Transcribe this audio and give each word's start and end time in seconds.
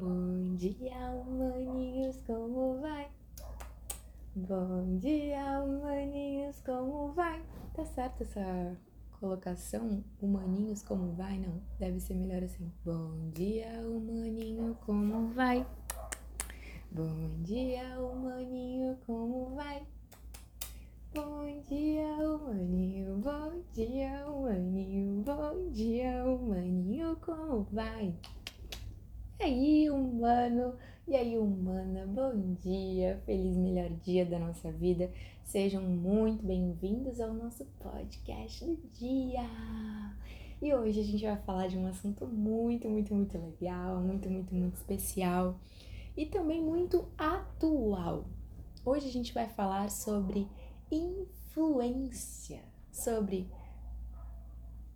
Bom 0.00 0.54
dia, 0.54 1.10
humaninhos, 1.10 2.20
como 2.24 2.80
vai? 2.80 3.08
Bom 4.36 4.96
dia, 4.96 5.60
humaninhos, 5.60 6.60
como 6.60 7.12
vai? 7.14 7.42
Tá 7.74 7.84
certo 7.84 8.22
essa 8.22 8.76
colocação? 9.18 10.04
Humaninhos, 10.22 10.84
como 10.84 11.14
vai? 11.14 11.36
Não, 11.40 11.60
deve 11.80 11.98
ser 11.98 12.14
melhor 12.14 12.44
assim. 12.44 12.70
Bom 12.84 13.28
dia, 13.34 13.72
humaninho, 13.88 14.78
como 14.86 15.30
vai? 15.34 15.66
Bom 16.92 17.42
dia, 17.42 18.00
humaninho, 18.00 18.96
como 19.04 19.56
vai? 19.56 19.84
Bom 21.12 21.60
dia, 21.68 22.06
humaninho, 22.06 23.16
bom 23.16 23.62
dia, 23.72 24.24
humaninho, 24.30 25.24
bom 25.24 25.70
dia, 25.72 26.24
humaninho, 26.24 27.16
como 27.16 27.64
vai? 27.72 28.14
E 29.40 29.44
aí, 29.44 29.88
humano? 29.88 30.76
E 31.06 31.14
aí, 31.14 31.38
humana? 31.38 32.04
Bom 32.08 32.54
dia! 32.54 33.22
Feliz 33.24 33.56
melhor 33.56 33.88
dia 33.90 34.26
da 34.26 34.36
nossa 34.36 34.72
vida. 34.72 35.12
Sejam 35.44 35.80
muito 35.80 36.44
bem-vindos 36.44 37.20
ao 37.20 37.32
nosso 37.32 37.64
podcast 37.78 38.64
do 38.64 38.76
dia. 38.94 39.48
E 40.60 40.74
hoje 40.74 40.98
a 40.98 41.04
gente 41.04 41.24
vai 41.24 41.36
falar 41.36 41.68
de 41.68 41.78
um 41.78 41.86
assunto 41.86 42.26
muito, 42.26 42.88
muito, 42.88 43.14
muito 43.14 43.38
legal, 43.38 44.00
muito, 44.00 44.28
muito, 44.28 44.52
muito 44.52 44.74
especial 44.74 45.56
e 46.16 46.26
também 46.26 46.60
muito 46.60 47.08
atual. 47.16 48.24
Hoje 48.84 49.08
a 49.08 49.12
gente 49.12 49.32
vai 49.32 49.48
falar 49.48 49.88
sobre 49.88 50.48
influência, 50.90 52.60
sobre 52.90 53.48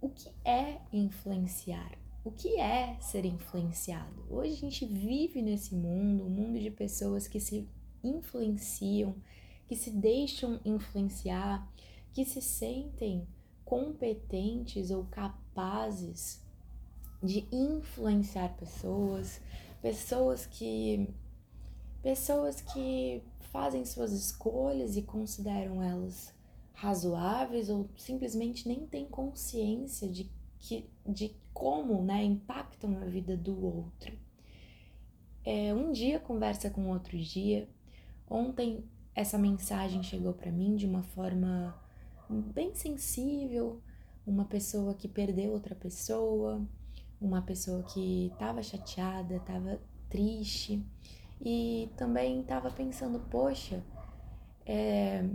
o 0.00 0.08
que 0.08 0.28
é 0.44 0.80
influenciar 0.92 2.01
o 2.24 2.30
que 2.30 2.60
é 2.60 2.96
ser 3.00 3.24
influenciado? 3.24 4.24
Hoje 4.30 4.52
a 4.52 4.56
gente 4.56 4.86
vive 4.86 5.42
nesse 5.42 5.74
mundo, 5.74 6.24
um 6.24 6.30
mundo 6.30 6.58
de 6.60 6.70
pessoas 6.70 7.26
que 7.26 7.40
se 7.40 7.68
influenciam, 8.02 9.14
que 9.66 9.74
se 9.74 9.90
deixam 9.90 10.60
influenciar, 10.64 11.68
que 12.12 12.24
se 12.24 12.40
sentem 12.40 13.26
competentes 13.64 14.90
ou 14.90 15.04
capazes 15.04 16.40
de 17.22 17.46
influenciar 17.50 18.56
pessoas, 18.56 19.40
pessoas 19.80 20.46
que 20.46 21.08
pessoas 22.02 22.60
que 22.60 23.22
fazem 23.52 23.84
suas 23.84 24.12
escolhas 24.12 24.96
e 24.96 25.02
consideram 25.02 25.82
elas 25.82 26.34
razoáveis 26.72 27.68
ou 27.68 27.88
simplesmente 27.96 28.66
nem 28.66 28.86
têm 28.86 29.06
consciência 29.06 30.08
de 30.08 30.28
que 30.62 30.88
de 31.04 31.34
como 31.52 32.02
né, 32.02 32.24
impactam 32.24 32.96
a 33.02 33.04
vida 33.04 33.36
do 33.36 33.62
outro. 33.62 34.16
É, 35.44 35.74
um 35.74 35.90
dia 35.90 36.20
conversa 36.20 36.70
com 36.70 36.88
outro 36.88 37.18
dia. 37.18 37.68
Ontem 38.30 38.84
essa 39.14 39.36
mensagem 39.36 40.02
chegou 40.02 40.32
para 40.32 40.50
mim 40.50 40.76
de 40.76 40.86
uma 40.86 41.02
forma 41.02 41.76
bem 42.30 42.74
sensível, 42.74 43.82
uma 44.24 44.44
pessoa 44.44 44.94
que 44.94 45.08
perdeu 45.08 45.52
outra 45.52 45.74
pessoa, 45.74 46.64
uma 47.20 47.42
pessoa 47.42 47.82
que 47.82 48.28
estava 48.32 48.62
chateada, 48.62 49.36
estava 49.36 49.80
triste 50.08 50.82
e 51.40 51.90
também 51.96 52.40
estava 52.40 52.70
pensando, 52.70 53.18
poxa, 53.28 53.82
é, 54.64 55.28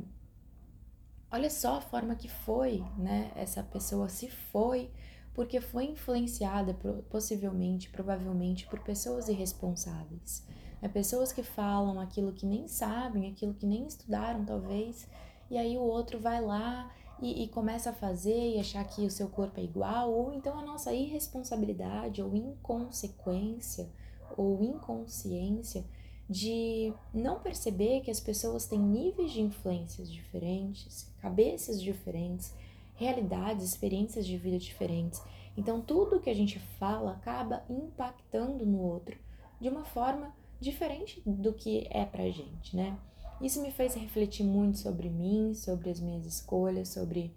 olha 1.30 1.50
só 1.50 1.78
a 1.78 1.81
forma 1.81 2.16
que 2.16 2.30
foi, 2.30 2.81
né? 2.98 3.30
Essa 3.36 3.61
pessoa 3.61 4.08
se 4.08 4.30
foi 4.30 4.89
porque 5.38 5.62
foi 5.62 5.86
influenciada 5.86 6.76
possivelmente, 7.12 7.92
provavelmente, 7.92 8.66
por 8.66 8.80
pessoas 8.80 9.30
irresponsáveis. 9.30 10.44
É 10.82 10.88
pessoas 10.88 11.32
que 11.32 11.44
falam 11.44 12.00
aquilo 12.00 12.34
que 12.34 12.44
nem 12.44 12.68
sabem, 12.68 13.30
aquilo 13.30 13.54
que 13.54 13.68
nem 13.68 13.86
estudaram, 13.86 14.44
talvez, 14.44 15.08
e 15.48 15.56
aí 15.56 15.78
o 15.78 15.82
outro 15.82 16.20
vai 16.20 16.42
lá 16.42 16.92
e, 17.22 17.44
e, 17.44 17.48
começa 17.50 17.92
a 17.92 17.94
fazer 17.94 18.56
e 18.56 18.60
achar 18.60 18.84
que 18.86 19.06
o 19.06 19.11
seu 19.11 19.30
corpo 19.30 19.60
é 19.60 19.64
igual, 19.64 20.11
ou 20.11 20.34
então 20.34 20.58
a 20.58 20.66
nossa 20.66 20.92
irresponsabilidade 20.92 22.20
ou 22.20 22.36
inconsequência 22.36 23.88
ou 24.36 24.64
inconsciência 24.64 25.86
de 26.28 26.92
não 27.14 27.42
perceber 27.42 28.02
que 28.02 28.10
as 28.10 28.20
pessoas 28.20 28.66
têm 28.66 28.80
níveis 28.80 29.34
de 29.34 29.42
influências 29.42 30.11
diferentes, 30.11 31.14
cabeças 31.22 31.80
diferentes 31.80 32.56
realidades, 32.98 33.64
experiências 33.64 34.26
de 34.26 34.38
vida 34.38 34.58
diferentes. 34.58 35.22
Então, 35.58 35.82
tudo 35.82 36.20
que 36.20 36.30
a 36.30 36.36
gente 36.36 36.60
fala 36.80 37.14
acaba 37.14 37.66
impactando 37.68 38.64
no 38.64 38.80
outro 38.80 39.18
de 39.60 39.68
uma 39.68 39.84
forma 39.84 40.32
diferente 40.60 41.22
do 41.26 41.52
que 41.52 41.88
é 41.90 42.06
pra 42.06 42.30
gente, 42.30 42.76
né? 42.76 42.98
Isso 43.42 43.62
me 43.62 43.72
fez 43.72 43.96
refletir 43.96 44.44
muito 44.46 44.78
sobre 44.78 45.10
mim, 45.10 45.54
sobre 45.56 45.90
as 45.90 46.00
minhas 46.00 46.26
escolhas, 46.26 46.90
sobre 46.90 47.36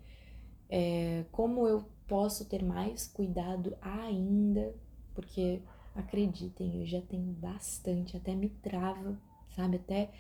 é, 0.69 1.25
como 1.33 1.67
eu 1.67 1.85
posso 2.07 2.45
ter 2.45 2.63
mais 2.63 3.07
cuidado 3.07 3.77
ainda, 3.81 4.75
porque 5.15 5.63
acreditem, 5.95 6.81
eu 6.81 6.87
já 6.87 7.01
tenho 7.01 7.33
bastante, 7.33 8.17
até 8.17 8.35
me 8.35 8.49
trava, 8.49 9.19
sabe? 9.55 9.77
Até, 9.77 10.11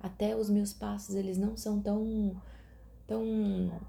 até 0.00 0.36
os 0.36 0.48
meus 0.48 0.72
passos, 0.72 1.14
eles 1.14 1.38
não 1.38 1.56
são 1.56 1.80
tão, 1.80 2.40
tão 3.06 3.80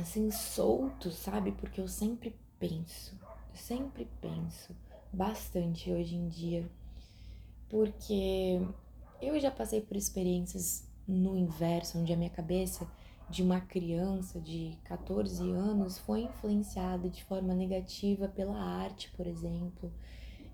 assim 0.00 0.30
solto, 0.30 1.10
sabe? 1.10 1.52
Porque 1.52 1.80
eu 1.80 1.88
sempre 1.88 2.34
penso, 2.58 3.16
sempre 3.54 4.06
penso 4.20 4.74
bastante 5.12 5.90
hoje 5.90 6.16
em 6.16 6.28
dia, 6.28 6.68
porque 7.68 8.60
eu 9.20 9.38
já 9.40 9.50
passei 9.50 9.80
por 9.80 9.96
experiências 9.96 10.86
no 11.06 11.36
inverso, 11.36 11.98
onde 11.98 12.12
a 12.12 12.16
minha 12.16 12.30
cabeça 12.30 12.86
de 13.30 13.42
uma 13.42 13.60
criança 13.60 14.40
de 14.40 14.76
14 14.84 15.50
anos 15.50 15.98
foi 15.98 16.22
influenciada 16.22 17.08
de 17.08 17.22
forma 17.24 17.54
negativa 17.54 18.28
pela 18.28 18.58
arte, 18.58 19.10
por 19.16 19.26
exemplo, 19.26 19.92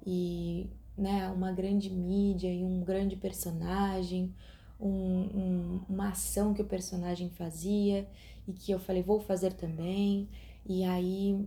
e 0.04 0.68
né, 0.96 1.28
uma 1.28 1.52
grande 1.52 1.90
mídia 1.90 2.52
e 2.52 2.64
um 2.64 2.82
grande 2.82 3.16
personagem, 3.16 4.34
um, 4.80 4.88
um, 4.88 5.80
uma 5.88 6.10
ação 6.10 6.52
que 6.52 6.62
o 6.62 6.64
personagem 6.64 7.30
fazia 7.30 8.08
e 8.46 8.52
que 8.52 8.72
eu 8.72 8.78
falei, 8.78 9.02
vou 9.02 9.20
fazer 9.20 9.52
também. 9.52 10.28
E 10.66 10.84
aí 10.84 11.46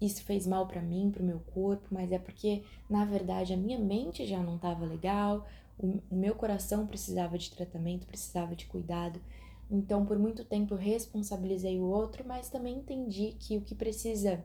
isso 0.00 0.24
fez 0.24 0.46
mal 0.46 0.66
para 0.66 0.82
mim, 0.82 1.10
para 1.10 1.22
o 1.22 1.26
meu 1.26 1.40
corpo, 1.40 1.88
mas 1.90 2.12
é 2.12 2.18
porque 2.18 2.62
na 2.88 3.04
verdade 3.04 3.52
a 3.52 3.56
minha 3.56 3.78
mente 3.78 4.26
já 4.26 4.42
não 4.42 4.56
estava 4.56 4.84
legal, 4.84 5.46
o, 5.78 6.00
meu 6.10 6.34
coração 6.34 6.86
precisava 6.86 7.36
de 7.36 7.50
tratamento, 7.50 8.06
precisava 8.06 8.54
de 8.54 8.66
cuidado. 8.66 9.20
Então, 9.70 10.04
por 10.04 10.18
muito 10.18 10.44
tempo 10.44 10.74
eu 10.74 10.78
responsabilizei 10.78 11.78
o 11.78 11.84
outro, 11.84 12.24
mas 12.26 12.48
também 12.48 12.76
entendi 12.76 13.34
que 13.38 13.56
o 13.56 13.62
que 13.62 13.74
precisa 13.74 14.44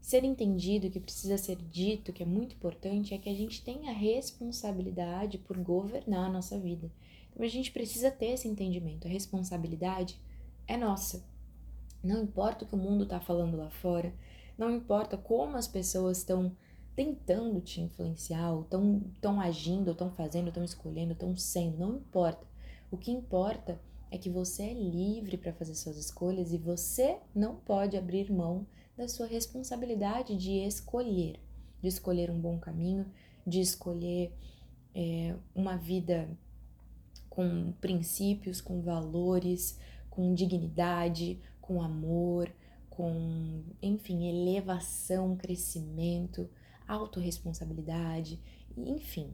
ser 0.00 0.24
entendido, 0.24 0.86
o 0.86 0.90
que 0.90 0.98
precisa 0.98 1.36
ser 1.36 1.56
dito, 1.56 2.12
que 2.12 2.22
é 2.22 2.26
muito 2.26 2.54
importante, 2.54 3.14
é 3.14 3.18
que 3.18 3.28
a 3.28 3.34
gente 3.34 3.62
tenha 3.62 3.92
responsabilidade 3.92 5.38
por 5.38 5.56
governar 5.58 6.28
a 6.28 6.32
nossa 6.32 6.58
vida. 6.58 6.90
Então, 7.32 7.44
a 7.44 7.48
gente 7.48 7.70
precisa 7.70 8.10
ter 8.10 8.32
esse 8.32 8.48
entendimento. 8.48 9.06
A 9.06 9.10
responsabilidade 9.10 10.18
é 10.66 10.76
nossa. 10.76 11.22
Não 12.02 12.22
importa 12.22 12.64
o 12.64 12.68
que 12.68 12.74
o 12.74 12.78
mundo 12.78 13.04
está 13.04 13.20
falando 13.20 13.56
lá 13.58 13.70
fora, 13.70 14.12
não 14.60 14.70
importa 14.70 15.16
como 15.16 15.56
as 15.56 15.66
pessoas 15.66 16.18
estão 16.18 16.54
tentando 16.94 17.62
te 17.62 17.80
influenciar, 17.80 18.52
ou 18.52 18.60
estão 18.60 19.40
agindo, 19.40 19.92
estão 19.92 20.10
fazendo, 20.10 20.48
estão 20.48 20.62
escolhendo, 20.62 21.14
estão 21.14 21.34
sendo, 21.34 21.78
não 21.78 21.96
importa. 21.96 22.46
O 22.90 22.98
que 22.98 23.10
importa 23.10 23.80
é 24.10 24.18
que 24.18 24.28
você 24.28 24.64
é 24.64 24.74
livre 24.74 25.38
para 25.38 25.54
fazer 25.54 25.74
suas 25.74 25.96
escolhas 25.96 26.52
e 26.52 26.58
você 26.58 27.16
não 27.34 27.56
pode 27.56 27.96
abrir 27.96 28.30
mão 28.30 28.66
da 28.98 29.08
sua 29.08 29.26
responsabilidade 29.26 30.36
de 30.36 30.58
escolher, 30.66 31.40
de 31.80 31.88
escolher 31.88 32.30
um 32.30 32.38
bom 32.38 32.58
caminho, 32.58 33.06
de 33.46 33.60
escolher 33.60 34.30
é, 34.94 35.34
uma 35.54 35.78
vida 35.78 36.28
com 37.30 37.72
princípios, 37.80 38.60
com 38.60 38.82
valores, 38.82 39.78
com 40.10 40.34
dignidade, 40.34 41.40
com 41.62 41.80
amor, 41.80 42.52
com, 43.00 43.62
enfim, 43.80 44.28
elevação, 44.28 45.34
crescimento, 45.34 46.50
autorresponsabilidade, 46.86 48.38
enfim. 48.76 49.32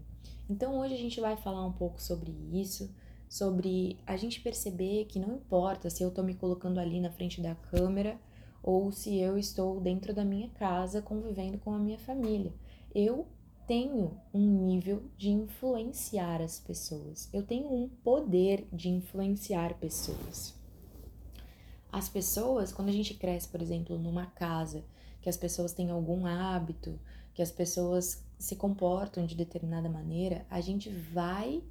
Então 0.48 0.78
hoje 0.78 0.94
a 0.94 0.98
gente 0.98 1.20
vai 1.20 1.36
falar 1.36 1.66
um 1.66 1.72
pouco 1.72 2.00
sobre 2.00 2.30
isso, 2.52 2.94
sobre 3.28 3.98
a 4.06 4.16
gente 4.16 4.40
perceber 4.40 5.06
que 5.06 5.18
não 5.18 5.34
importa 5.34 5.90
se 5.90 6.00
eu 6.00 6.12
tô 6.12 6.22
me 6.22 6.34
colocando 6.34 6.78
ali 6.78 7.00
na 7.00 7.10
frente 7.10 7.40
da 7.40 7.56
câmera 7.56 8.16
ou 8.62 8.92
se 8.92 9.18
eu 9.18 9.36
estou 9.36 9.80
dentro 9.80 10.14
da 10.14 10.24
minha 10.24 10.48
casa 10.50 11.02
convivendo 11.02 11.58
com 11.58 11.72
a 11.72 11.78
minha 11.78 11.98
família. 11.98 12.54
Eu 12.94 13.26
tenho 13.66 14.16
um 14.32 14.64
nível 14.64 15.02
de 15.18 15.30
influenciar 15.30 16.40
as 16.40 16.60
pessoas. 16.60 17.28
Eu 17.32 17.42
tenho 17.42 17.66
um 17.72 17.88
poder 17.88 18.64
de 18.72 18.88
influenciar 18.88 19.74
pessoas. 19.74 20.54
As 21.92 22.08
pessoas, 22.08 22.72
quando 22.72 22.88
a 22.88 22.92
gente 22.92 23.14
cresce, 23.14 23.48
por 23.48 23.62
exemplo, 23.62 23.98
numa 23.98 24.26
casa, 24.26 24.84
que 25.20 25.28
as 25.28 25.36
pessoas 25.36 25.72
têm 25.72 25.90
algum 25.90 26.26
hábito, 26.26 26.98
que 27.34 27.42
as 27.42 27.50
pessoas 27.50 28.24
se 28.38 28.56
comportam 28.56 29.26
de 29.26 29.34
determinada 29.34 29.88
maneira, 29.88 30.46
a 30.50 30.60
gente 30.60 30.88
vai 30.88 31.62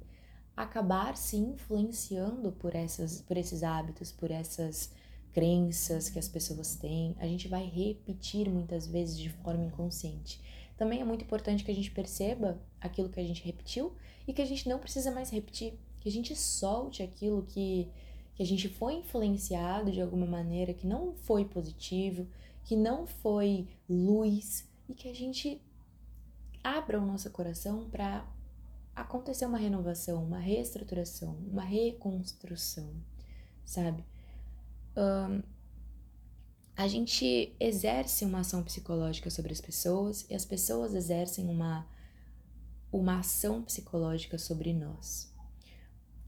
acabar 0.56 1.16
se 1.16 1.36
influenciando 1.36 2.50
por, 2.52 2.74
essas, 2.74 3.20
por 3.20 3.36
esses 3.36 3.62
hábitos, 3.62 4.10
por 4.10 4.30
essas 4.30 4.90
crenças 5.32 6.08
que 6.08 6.18
as 6.18 6.28
pessoas 6.28 6.76
têm. 6.76 7.14
A 7.18 7.26
gente 7.26 7.46
vai 7.46 7.64
repetir 7.64 8.48
muitas 8.48 8.86
vezes 8.86 9.18
de 9.18 9.28
forma 9.28 9.64
inconsciente. 9.64 10.40
Também 10.76 11.00
é 11.00 11.04
muito 11.04 11.24
importante 11.24 11.64
que 11.64 11.70
a 11.70 11.74
gente 11.74 11.90
perceba 11.90 12.58
aquilo 12.80 13.08
que 13.08 13.20
a 13.20 13.24
gente 13.24 13.44
repetiu 13.44 13.94
e 14.26 14.32
que 14.32 14.42
a 14.42 14.46
gente 14.46 14.68
não 14.68 14.78
precisa 14.78 15.10
mais 15.10 15.30
repetir, 15.30 15.78
que 16.00 16.08
a 16.08 16.12
gente 16.12 16.34
solte 16.34 17.02
aquilo 17.02 17.42
que, 17.42 17.88
que 18.36 18.42
a 18.42 18.46
gente 18.46 18.68
foi 18.68 18.96
influenciado 18.96 19.90
de 19.90 20.00
alguma 20.00 20.26
maneira, 20.26 20.74
que 20.74 20.86
não 20.86 21.14
foi 21.14 21.46
positivo, 21.46 22.28
que 22.64 22.76
não 22.76 23.06
foi 23.06 23.66
luz 23.88 24.68
e 24.86 24.92
que 24.94 25.08
a 25.08 25.14
gente 25.14 25.60
abra 26.62 27.00
o 27.00 27.06
nosso 27.06 27.30
coração 27.30 27.88
para 27.88 28.28
acontecer 28.94 29.46
uma 29.46 29.56
renovação, 29.56 30.22
uma 30.22 30.38
reestruturação, 30.38 31.34
uma 31.50 31.62
reconstrução, 31.62 32.92
sabe? 33.64 34.04
Um, 34.94 35.42
a 36.76 36.86
gente 36.86 37.56
exerce 37.58 38.22
uma 38.26 38.40
ação 38.40 38.62
psicológica 38.62 39.30
sobre 39.30 39.52
as 39.52 39.62
pessoas 39.62 40.26
e 40.28 40.34
as 40.34 40.44
pessoas 40.44 40.94
exercem 40.94 41.48
uma, 41.48 41.86
uma 42.92 43.20
ação 43.20 43.62
psicológica 43.62 44.36
sobre 44.36 44.74
nós. 44.74 45.32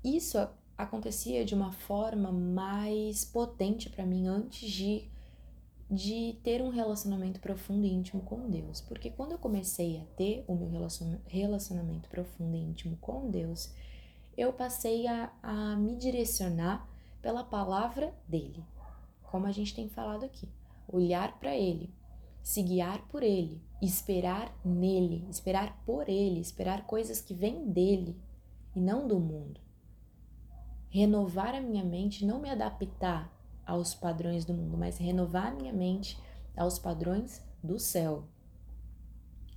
Isso 0.02 0.38
acontecia 0.78 1.44
de 1.44 1.54
uma 1.54 1.72
forma 1.72 2.32
mais 2.32 3.24
potente 3.24 3.90
para 3.90 4.06
mim 4.06 4.28
antes 4.28 4.70
de 4.70 5.10
de 5.90 6.38
ter 6.42 6.60
um 6.60 6.68
relacionamento 6.68 7.40
profundo 7.40 7.86
e 7.86 7.92
íntimo 7.92 8.20
com 8.22 8.48
Deus. 8.48 8.80
Porque 8.80 9.10
quando 9.10 9.32
eu 9.32 9.38
comecei 9.38 9.98
a 9.98 10.04
ter 10.16 10.44
o 10.46 10.54
meu 10.54 10.68
relacionamento 11.26 12.08
profundo 12.10 12.56
e 12.56 12.60
íntimo 12.60 12.96
com 12.98 13.30
Deus, 13.30 13.72
eu 14.36 14.52
passei 14.52 15.06
a, 15.06 15.32
a 15.42 15.76
me 15.76 15.96
direcionar 15.96 16.86
pela 17.22 17.42
palavra 17.42 18.14
dele, 18.28 18.62
como 19.22 19.46
a 19.46 19.50
gente 19.50 19.74
tem 19.74 19.88
falado 19.88 20.24
aqui. 20.24 20.48
Olhar 20.86 21.38
para 21.38 21.56
ele, 21.56 21.90
se 22.42 22.62
guiar 22.62 23.08
por 23.08 23.22
ele, 23.22 23.60
esperar 23.80 24.54
nele, 24.64 25.26
esperar 25.30 25.82
por 25.84 26.08
ele, 26.08 26.40
esperar 26.40 26.86
coisas 26.86 27.20
que 27.20 27.34
vêm 27.34 27.70
dele 27.70 28.14
e 28.76 28.80
não 28.80 29.08
do 29.08 29.18
mundo. 29.18 29.67
Renovar 30.90 31.54
a 31.54 31.60
minha 31.60 31.84
mente, 31.84 32.24
não 32.24 32.40
me 32.40 32.48
adaptar 32.48 33.32
aos 33.66 33.94
padrões 33.94 34.44
do 34.44 34.54
mundo, 34.54 34.78
mas 34.78 34.96
renovar 34.96 35.54
minha 35.54 35.72
mente 35.72 36.18
aos 36.56 36.78
padrões 36.78 37.42
do 37.62 37.78
céu. 37.78 38.24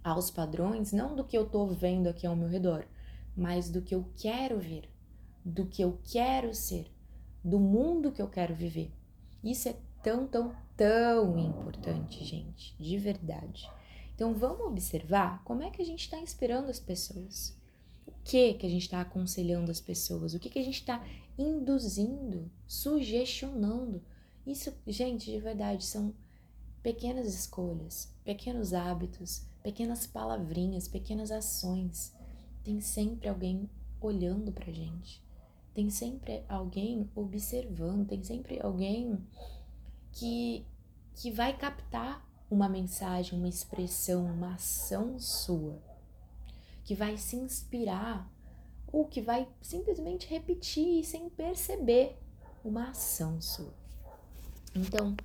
Aos 0.03 0.29
padrões 0.29 0.91
não 0.91 1.15
do 1.15 1.23
que 1.23 1.37
eu 1.37 1.43
estou 1.43 1.67
vendo 1.67 2.07
aqui 2.07 2.27
ao 2.27 2.35
meu 2.35 2.49
redor, 2.49 2.85
mas 3.35 3.69
do 3.69 3.81
que 3.81 3.95
eu 3.95 4.05
quero 4.17 4.59
ver, 4.59 4.89
do 5.45 5.65
que 5.65 5.81
eu 5.81 5.99
quero 6.03 6.53
ser, 6.53 6.91
do 7.43 7.59
mundo 7.59 8.11
que 8.11 8.21
eu 8.21 8.27
quero 8.27 8.53
viver. 8.53 8.91
Isso 9.43 9.69
é 9.69 9.75
tão, 10.03 10.27
tão, 10.27 10.53
tão 10.75 11.37
importante, 11.37 12.23
gente, 12.23 12.75
de 12.77 12.97
verdade. 12.97 13.69
Então 14.13 14.33
vamos 14.33 14.67
observar 14.67 15.43
como 15.43 15.63
é 15.63 15.69
que 15.69 15.81
a 15.81 15.85
gente 15.85 16.01
está 16.01 16.19
inspirando 16.19 16.69
as 16.69 16.79
pessoas. 16.79 17.57
Que 18.23 18.53
que 18.53 18.65
a 18.65 18.69
gente 18.69 18.83
está 18.83 19.01
aconselhando 19.01 19.71
as 19.71 19.81
pessoas? 19.81 20.33
O 20.33 20.39
que 20.39 20.49
que 20.49 20.59
a 20.59 20.63
gente 20.63 20.79
está 20.79 21.03
induzindo, 21.37 22.49
sugestionando. 22.67 24.01
Isso, 24.45 24.73
gente, 24.87 25.31
de 25.31 25.39
verdade, 25.39 25.85
são 25.85 26.13
pequenas 26.81 27.33
escolhas, 27.33 28.13
pequenos 28.23 28.73
hábitos, 28.73 29.45
pequenas 29.61 30.07
palavrinhas, 30.07 30.87
pequenas 30.87 31.31
ações. 31.31 32.13
Tem 32.63 32.79
sempre 32.81 33.29
alguém 33.29 33.69
olhando 33.99 34.51
pra 34.51 34.71
gente. 34.71 35.21
Tem 35.73 35.89
sempre 35.89 36.43
alguém 36.49 37.09
observando, 37.15 38.07
tem 38.07 38.23
sempre 38.23 38.59
alguém 38.61 39.17
que 40.11 40.65
que 41.13 41.29
vai 41.29 41.55
captar 41.55 42.25
uma 42.49 42.67
mensagem, 42.67 43.37
uma 43.37 43.47
expressão, 43.47 44.25
uma 44.25 44.55
ação 44.55 45.19
sua, 45.19 45.77
que 46.83 46.95
vai 46.95 47.17
se 47.17 47.35
inspirar 47.35 48.31
ou 48.91 49.05
que 49.05 49.21
vai 49.21 49.47
simplesmente 49.61 50.27
repetir 50.27 51.03
sem 51.03 51.29
perceber 51.29 52.17
uma 52.63 52.89
ação 52.89 53.41
sua. 53.41 53.73
Então, 54.75 55.15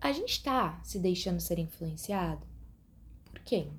a 0.00 0.12
gente 0.12 0.30
está 0.30 0.80
se 0.82 0.98
deixando 0.98 1.40
ser 1.40 1.58
influenciado? 1.58 2.46
Por 3.24 3.40
quem? 3.40 3.72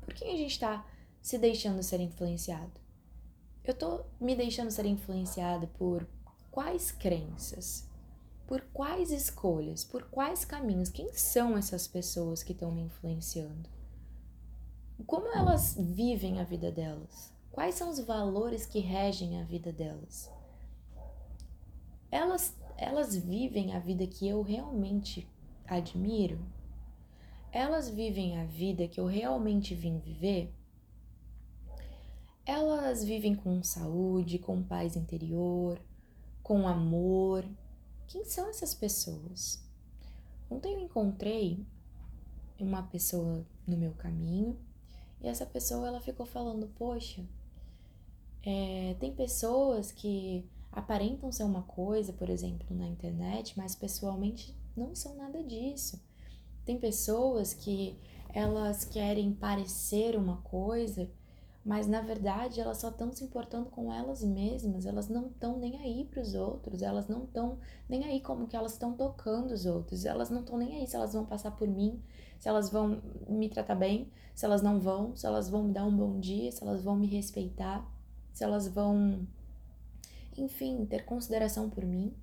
Por 0.00 0.14
quem 0.14 0.34
a 0.34 0.36
gente 0.36 0.52
está 0.52 0.86
se 1.22 1.38
deixando 1.38 1.82
ser 1.82 2.00
influenciado? 2.00 2.80
Eu 3.62 3.74
tô 3.74 4.04
me 4.20 4.34
deixando 4.34 4.70
ser 4.70 4.86
influenciada 4.86 5.66
por 5.66 6.06
quais 6.50 6.90
crenças? 6.90 7.88
Por 8.46 8.62
quais 8.72 9.12
escolhas? 9.12 9.84
Por 9.84 10.02
quais 10.10 10.44
caminhos? 10.44 10.88
Quem 10.88 11.12
são 11.12 11.56
essas 11.56 11.86
pessoas 11.86 12.42
que 12.42 12.52
estão 12.52 12.72
me 12.72 12.82
influenciando? 12.82 13.68
Como 15.06 15.26
elas 15.34 15.76
vivem 15.78 16.40
a 16.40 16.44
vida 16.44 16.70
delas? 16.70 17.32
Quais 17.50 17.74
são 17.74 17.90
os 17.90 18.00
valores 18.00 18.66
que 18.66 18.80
regem 18.80 19.40
a 19.40 19.44
vida 19.44 19.72
delas? 19.72 20.30
Elas, 22.10 22.56
elas 22.76 23.16
vivem 23.16 23.74
a 23.74 23.78
vida 23.78 24.06
que 24.06 24.28
eu 24.28 24.42
realmente 24.42 25.28
admiro? 25.66 26.38
Elas 27.52 27.88
vivem 27.88 28.38
a 28.38 28.44
vida 28.44 28.86
que 28.88 29.00
eu 29.00 29.06
realmente 29.06 29.74
vim 29.74 29.98
viver? 29.98 30.52
Elas 32.44 33.04
vivem 33.04 33.34
com 33.34 33.62
saúde, 33.62 34.38
com 34.38 34.62
paz 34.62 34.96
interior, 34.96 35.80
com 36.42 36.66
amor. 36.66 37.44
Quem 38.06 38.24
são 38.24 38.48
essas 38.48 38.74
pessoas? 38.74 39.64
Ontem 40.48 40.74
eu 40.74 40.80
encontrei 40.80 41.64
uma 42.58 42.82
pessoa 42.82 43.46
no 43.66 43.76
meu 43.76 43.92
caminho 43.92 44.58
e 45.22 45.28
essa 45.28 45.46
pessoa 45.46 45.88
ela 45.88 46.00
ficou 46.00 46.26
falando: 46.26 46.68
Poxa, 46.78 47.24
é, 48.42 48.96
tem 48.98 49.14
pessoas 49.14 49.92
que 49.92 50.48
aparentam 50.72 51.30
ser 51.30 51.44
uma 51.44 51.62
coisa, 51.62 52.12
por 52.12 52.30
exemplo, 52.30 52.66
na 52.70 52.86
internet, 52.86 53.54
mas 53.56 53.74
pessoalmente 53.74 54.56
não 54.76 54.94
são 54.94 55.16
nada 55.16 55.42
disso. 55.42 56.02
Tem 56.64 56.78
pessoas 56.78 57.52
que 57.52 57.98
elas 58.32 58.84
querem 58.84 59.32
parecer 59.32 60.16
uma 60.16 60.38
coisa, 60.38 61.10
mas 61.64 61.86
na 61.86 62.00
verdade 62.00 62.60
elas 62.60 62.78
só 62.78 62.88
estão 62.88 63.12
se 63.12 63.24
importando 63.24 63.70
com 63.70 63.92
elas 63.92 64.22
mesmas, 64.24 64.86
elas 64.86 65.08
não 65.08 65.26
estão 65.26 65.58
nem 65.58 65.78
aí 65.78 66.04
para 66.04 66.22
os 66.22 66.34
outros, 66.34 66.82
elas 66.82 67.06
não 67.08 67.24
estão 67.24 67.58
nem 67.88 68.04
aí 68.04 68.20
como 68.20 68.46
que 68.46 68.56
elas 68.56 68.72
estão 68.72 68.94
tocando 68.94 69.52
os 69.52 69.66
outros, 69.66 70.04
elas 70.04 70.30
não 70.30 70.40
estão 70.40 70.56
nem 70.56 70.76
aí 70.76 70.86
se 70.86 70.96
elas 70.96 71.12
vão 71.12 71.24
passar 71.26 71.50
por 71.52 71.68
mim, 71.68 72.02
se 72.38 72.48
elas 72.48 72.70
vão 72.70 73.02
me 73.28 73.48
tratar 73.48 73.74
bem, 73.74 74.10
se 74.34 74.44
elas 74.44 74.62
não 74.62 74.80
vão, 74.80 75.14
se 75.14 75.26
elas 75.26 75.50
vão 75.50 75.64
me 75.64 75.72
dar 75.72 75.84
um 75.84 75.96
bom 75.96 76.18
dia, 76.18 76.50
se 76.50 76.62
elas 76.62 76.82
vão 76.82 76.96
me 76.96 77.06
respeitar 77.06 77.86
se 78.32 78.44
elas 78.44 78.68
vão, 78.68 79.26
enfim, 80.36 80.86
ter 80.86 81.04
consideração 81.04 81.68
por 81.68 81.84
mim, 81.84 82.14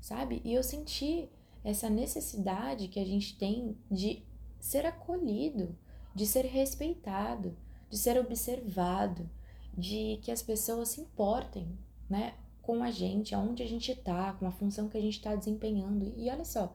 sabe? 0.00 0.40
E 0.44 0.54
eu 0.54 0.62
senti 0.62 1.28
essa 1.64 1.90
necessidade 1.90 2.88
que 2.88 3.00
a 3.00 3.04
gente 3.04 3.36
tem 3.36 3.76
de 3.90 4.22
ser 4.60 4.86
acolhido, 4.86 5.76
de 6.14 6.26
ser 6.26 6.44
respeitado, 6.44 7.56
de 7.88 7.96
ser 7.96 8.18
observado, 8.18 9.28
de 9.76 10.18
que 10.22 10.30
as 10.30 10.42
pessoas 10.42 10.90
se 10.90 11.00
importem, 11.00 11.78
né, 12.08 12.34
com 12.62 12.82
a 12.82 12.90
gente, 12.90 13.34
aonde 13.34 13.62
a 13.62 13.66
gente 13.66 13.94
tá, 13.94 14.34
com 14.34 14.46
a 14.46 14.50
função 14.50 14.88
que 14.88 14.98
a 14.98 15.00
gente 15.00 15.16
está 15.16 15.34
desempenhando. 15.34 16.12
E 16.16 16.28
olha 16.28 16.44
só, 16.44 16.74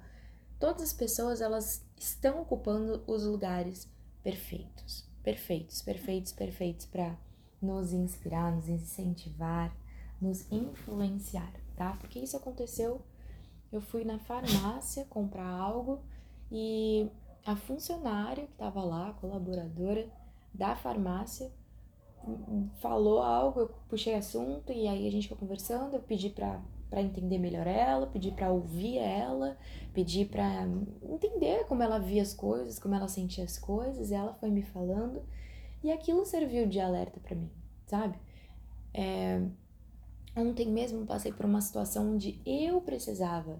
todas 0.59 0.81
as 0.81 0.93
pessoas 0.93 1.41
elas 1.41 1.85
estão 1.97 2.41
ocupando 2.41 3.03
os 3.05 3.25
lugares 3.25 3.87
perfeitos, 4.23 5.05
perfeitos, 5.21 5.81
perfeitos, 5.81 6.31
perfeitos 6.31 6.85
para 6.85 7.15
nos 7.61 7.93
inspirar, 7.93 8.55
nos 8.55 8.67
incentivar, 8.67 9.75
nos 10.19 10.51
influenciar, 10.51 11.53
tá? 11.75 11.95
Porque 11.99 12.19
isso 12.19 12.37
aconteceu. 12.37 13.01
Eu 13.71 13.81
fui 13.81 14.03
na 14.03 14.19
farmácia 14.19 15.05
comprar 15.05 15.47
algo 15.47 15.99
e 16.51 17.09
a 17.45 17.55
funcionária 17.55 18.45
que 18.45 18.51
estava 18.53 18.83
lá, 18.83 19.09
a 19.09 19.13
colaboradora 19.13 20.07
da 20.53 20.75
farmácia, 20.75 21.51
falou 22.79 23.21
algo, 23.21 23.61
eu 23.61 23.69
puxei 23.89 24.15
assunto 24.15 24.71
e 24.71 24.87
aí 24.87 25.07
a 25.07 25.11
gente 25.11 25.27
foi 25.27 25.37
conversando, 25.37 25.95
eu 25.95 26.01
pedi 26.01 26.29
para 26.29 26.61
para 26.89 27.01
entender 27.01 27.39
melhor 27.39 27.65
ela, 27.65 28.05
pedi 28.05 28.29
para 28.29 28.51
ouvir 28.51 28.99
ela, 28.99 29.57
pedi 29.95 30.25
para 30.25 30.67
entender 31.01 31.65
como 31.65 31.81
ela 31.81 31.97
via 31.97 32.21
as 32.21 32.35
coisas, 32.35 32.77
como 32.77 32.93
ela 32.93 33.07
sentia 33.07 33.43
as 33.43 33.57
coisas, 33.57 34.11
e 34.11 34.13
ela 34.13 34.35
foi 34.35 34.51
me 34.51 34.61
falando 34.61 35.23
e 35.83 35.91
aquilo 35.91 36.23
serviu 36.23 36.67
de 36.67 36.79
alerta 36.79 37.19
para 37.19 37.35
mim, 37.35 37.49
sabe? 37.87 38.15
É, 38.93 39.41
ontem 40.37 40.71
mesmo 40.71 41.03
passei 41.03 41.33
por 41.33 41.47
uma 41.47 41.61
situação 41.61 42.13
onde 42.13 42.39
eu 42.45 42.79
precisava 42.79 43.59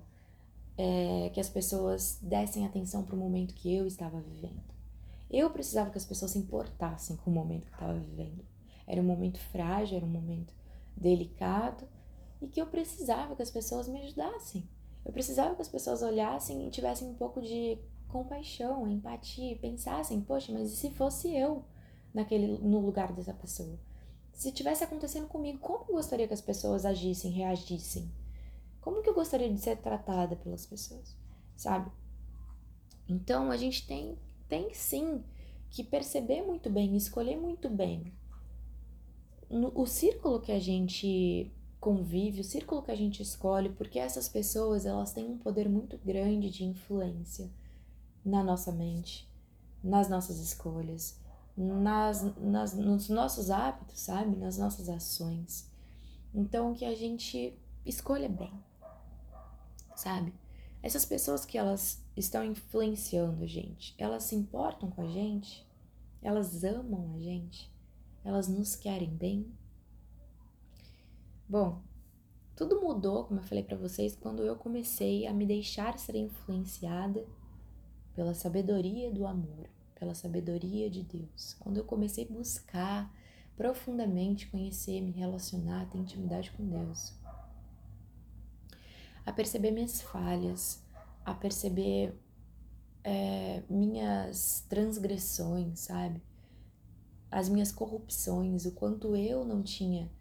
é, 0.78 1.32
que 1.34 1.40
as 1.40 1.50
pessoas 1.50 2.20
dessem 2.22 2.68
atenção 2.68 3.04
para 3.04 3.16
o 3.16 3.18
momento 3.18 3.56
que 3.56 3.74
eu 3.74 3.88
estava 3.88 4.22
vivendo. 4.22 4.73
Eu 5.34 5.50
precisava 5.50 5.90
que 5.90 5.98
as 5.98 6.06
pessoas 6.06 6.30
se 6.30 6.38
importassem 6.38 7.18
com 7.18 7.32
o 7.32 7.34
momento 7.34 7.66
que 7.66 7.70
eu 7.70 7.74
estava 7.74 7.98
vivendo. 7.98 8.46
Era 8.86 9.02
um 9.02 9.04
momento 9.04 9.40
frágil, 9.40 9.98
era 9.98 10.06
um 10.06 10.10
momento 10.10 10.54
delicado 10.96 11.88
e 12.40 12.48
que 12.48 12.62
eu 12.62 12.68
precisava 12.68 13.36
que 13.36 13.42
as 13.42 13.50
pessoas 13.50 13.88
me 13.88 14.00
ajudassem. 14.04 14.70
Eu 15.04 15.12
precisava 15.12 15.56
que 15.56 15.62
as 15.64 15.68
pessoas 15.68 16.04
olhassem 16.04 16.68
e 16.68 16.70
tivessem 16.70 17.08
um 17.08 17.16
pouco 17.16 17.42
de 17.42 17.80
compaixão, 18.10 18.88
empatia, 18.88 19.58
pensassem, 19.58 20.22
poxa, 20.22 20.54
mas 20.54 20.72
e 20.72 20.76
se 20.76 20.92
fosse 20.92 21.36
eu 21.36 21.66
naquele 22.14 22.60
no 22.60 22.80
lugar 22.80 23.12
dessa 23.12 23.34
pessoa? 23.34 23.80
Se 24.34 24.52
tivesse 24.52 24.84
acontecendo 24.84 25.28
comigo, 25.28 25.58
como 25.58 25.86
eu 25.90 25.96
gostaria 25.96 26.28
que 26.28 26.34
as 26.34 26.42
pessoas 26.42 26.86
agissem, 26.86 27.32
reagissem? 27.32 28.12
Como 28.80 29.02
que 29.02 29.10
eu 29.10 29.16
gostaria 29.16 29.52
de 29.52 29.60
ser 29.60 29.78
tratada 29.78 30.36
pelas 30.36 30.68
pessoas, 30.68 31.18
sabe? 31.58 31.92
Então 33.10 33.50
a 33.50 33.58
gente 33.58 33.88
tem 33.88 34.16
tem 34.54 34.72
sim 34.72 35.24
que 35.72 35.84
perceber 35.84 36.44
muito 36.44 36.70
bem, 36.70 36.96
escolher 36.96 37.36
muito 37.36 37.68
bem 37.68 38.14
no, 39.50 39.72
o 39.74 39.88
círculo 39.88 40.40
que 40.40 40.52
a 40.52 40.60
gente 40.60 41.52
convive, 41.80 42.42
o 42.42 42.44
círculo 42.44 42.84
que 42.84 42.92
a 42.92 42.96
gente 42.96 43.24
escolhe, 43.24 43.70
porque 43.70 43.98
essas 43.98 44.30
pessoas 44.30 44.86
elas 44.86 45.12
têm 45.12 45.26
um 45.26 45.40
poder 45.40 45.68
muito 45.68 45.98
grande 45.98 46.52
de 46.52 46.64
influência 46.66 47.50
na 48.24 48.44
nossa 48.44 48.72
mente, 48.72 49.28
nas 49.84 50.08
nossas 50.08 50.38
escolhas, 50.38 51.20
nas, 51.58 52.22
nas, 52.38 52.76
nos 52.76 53.10
nossos 53.10 53.50
hábitos, 53.50 54.02
sabe? 54.02 54.38
Nas 54.38 54.60
nossas 54.60 54.88
ações. 54.88 55.68
Então, 56.32 56.76
que 56.76 56.86
a 56.86 56.94
gente 56.94 57.58
escolha 57.84 58.30
bem, 58.30 58.54
sabe? 59.96 60.32
Essas 60.84 61.06
pessoas 61.06 61.46
que 61.46 61.58
elas 61.58 62.04
estão 62.16 62.44
influenciando 62.44 63.42
a 63.42 63.48
gente, 63.48 63.96
elas 63.98 64.24
se 64.24 64.36
importam 64.36 64.92
com 64.92 65.02
a 65.02 65.08
gente? 65.08 65.66
Elas 66.22 66.62
amam 66.66 67.16
a 67.16 67.20
gente? 67.20 67.72
Elas 68.22 68.50
nos 68.50 68.76
querem 68.76 69.10
bem? 69.10 69.50
Bom, 71.48 71.82
tudo 72.54 72.82
mudou, 72.82 73.24
como 73.24 73.40
eu 73.40 73.44
falei 73.46 73.64
para 73.64 73.78
vocês, 73.78 74.14
quando 74.14 74.44
eu 74.44 74.58
comecei 74.58 75.26
a 75.26 75.34
me 75.34 75.46
deixar 75.46 75.98
ser 75.98 76.18
influenciada 76.18 77.26
pela 78.14 78.34
sabedoria 78.34 79.10
do 79.10 79.26
amor, 79.26 79.70
pela 79.96 80.14
sabedoria 80.14 80.90
de 80.90 81.02
Deus. 81.02 81.56
Quando 81.60 81.78
eu 81.78 81.86
comecei 81.86 82.26
a 82.26 82.34
buscar 82.34 83.10
profundamente 83.56 84.48
conhecer, 84.48 85.00
me 85.00 85.12
relacionar, 85.12 85.90
ter 85.90 85.98
intimidade 85.98 86.52
com 86.52 86.68
Deus. 86.68 87.14
A 89.26 89.32
perceber 89.32 89.72
minhas 89.72 90.02
falhas, 90.02 90.84
a 91.26 91.34
perceber 91.34 92.14
é, 93.04 93.64
minhas 93.70 94.66
transgressões, 94.70 95.80
sabe? 95.80 96.22
As 97.32 97.50
minhas 97.50 97.72
corrupções, 97.72 98.66
o 98.66 98.72
quanto 98.72 99.16
eu 99.16 99.44
não 99.44 99.64
tinha 99.64 100.12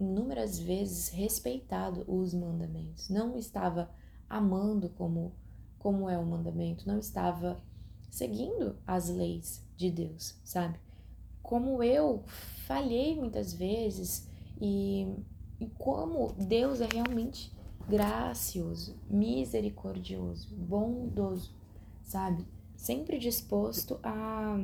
inúmeras 0.00 0.58
vezes 0.58 1.08
respeitado 1.08 2.04
os 2.08 2.32
mandamentos, 2.32 3.10
não 3.10 3.36
estava 3.36 3.90
amando 4.28 4.88
como 4.90 5.32
como 5.78 6.08
é 6.08 6.18
o 6.18 6.26
mandamento, 6.26 6.88
não 6.88 6.98
estava 6.98 7.62
seguindo 8.10 8.76
as 8.86 9.08
leis 9.08 9.64
de 9.76 9.90
Deus, 9.90 10.34
sabe? 10.42 10.78
Como 11.42 11.82
eu 11.82 12.24
falhei 12.66 13.14
muitas 13.14 13.54
vezes 13.54 14.28
e, 14.60 15.06
e 15.60 15.66
como 15.78 16.32
Deus 16.32 16.80
é 16.80 16.88
realmente 16.92 17.56
gracioso, 17.88 18.94
misericordioso, 19.08 20.54
bondoso, 20.54 21.54
sabe? 22.02 22.44
Sempre 22.76 23.18
disposto 23.18 23.98
a, 24.02 24.56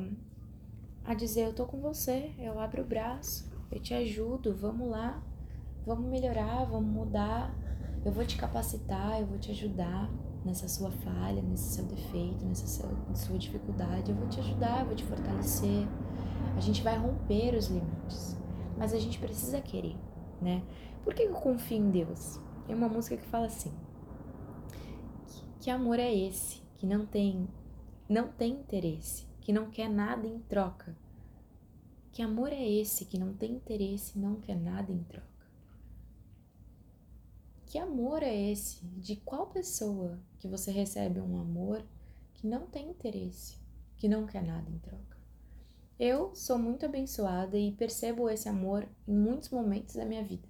a 1.04 1.14
dizer: 1.14 1.46
Eu 1.46 1.54
tô 1.54 1.64
com 1.64 1.80
você, 1.80 2.32
eu 2.38 2.60
abro 2.60 2.82
o 2.82 2.86
braço, 2.86 3.50
eu 3.72 3.80
te 3.80 3.94
ajudo, 3.94 4.54
vamos 4.54 4.88
lá, 4.88 5.22
vamos 5.86 6.08
melhorar, 6.10 6.64
vamos 6.64 6.92
mudar, 6.92 7.54
eu 8.04 8.12
vou 8.12 8.24
te 8.24 8.36
capacitar, 8.36 9.20
eu 9.20 9.26
vou 9.26 9.38
te 9.38 9.50
ajudar 9.50 10.10
nessa 10.44 10.68
sua 10.68 10.90
falha, 10.90 11.40
nesse 11.40 11.74
seu 11.74 11.84
defeito, 11.86 12.44
nessa 12.44 12.66
sua 13.14 13.38
dificuldade, 13.38 14.10
eu 14.10 14.16
vou 14.16 14.28
te 14.28 14.38
ajudar, 14.40 14.80
eu 14.80 14.86
vou 14.86 14.94
te 14.94 15.04
fortalecer. 15.04 15.88
A 16.54 16.60
gente 16.60 16.82
vai 16.82 16.98
romper 16.98 17.54
os 17.54 17.68
limites, 17.68 18.36
mas 18.76 18.92
a 18.92 18.98
gente 18.98 19.18
precisa 19.18 19.60
querer, 19.60 19.96
né? 20.42 20.62
Por 21.02 21.14
que 21.14 21.22
eu 21.22 21.32
confio 21.32 21.78
em 21.78 21.90
Deus? 21.90 22.38
Tem 22.66 22.74
uma 22.74 22.88
música 22.88 23.16
que 23.16 23.26
fala 23.26 23.46
assim: 23.46 23.72
que, 25.26 25.64
que 25.64 25.70
amor 25.70 25.98
é 25.98 26.14
esse 26.14 26.62
que 26.76 26.86
não 26.86 27.06
tem 27.06 27.48
não 28.08 28.28
tem 28.28 28.52
interesse, 28.52 29.26
que 29.40 29.52
não 29.52 29.70
quer 29.70 29.88
nada 29.88 30.26
em 30.26 30.38
troca, 30.40 30.94
que 32.14 32.22
amor 32.22 32.52
é 32.52 32.68
esse 32.68 33.06
que 33.06 33.18
não 33.18 33.34
tem 33.34 33.50
interesse 33.52 34.16
não 34.16 34.36
quer 34.40 34.56
nada 34.56 34.92
em 34.92 35.02
troca? 35.02 35.26
Que 37.66 37.76
amor 37.76 38.22
é 38.22 38.52
esse? 38.52 38.84
De 38.84 39.16
qual 39.16 39.48
pessoa 39.48 40.20
que 40.38 40.46
você 40.46 40.70
recebe 40.70 41.20
um 41.20 41.36
amor 41.40 41.84
que 42.34 42.46
não 42.46 42.68
tem 42.68 42.88
interesse, 42.88 43.58
que 43.96 44.06
não 44.06 44.26
quer 44.26 44.44
nada 44.44 44.70
em 44.70 44.78
troca? 44.78 45.18
Eu 45.98 46.32
sou 46.36 46.56
muito 46.56 46.86
abençoada 46.86 47.58
e 47.58 47.72
percebo 47.72 48.30
esse 48.30 48.48
amor 48.48 48.88
em 49.08 49.16
muitos 49.16 49.48
momentos 49.48 49.96
da 49.96 50.04
minha 50.04 50.22
vida. 50.22 50.48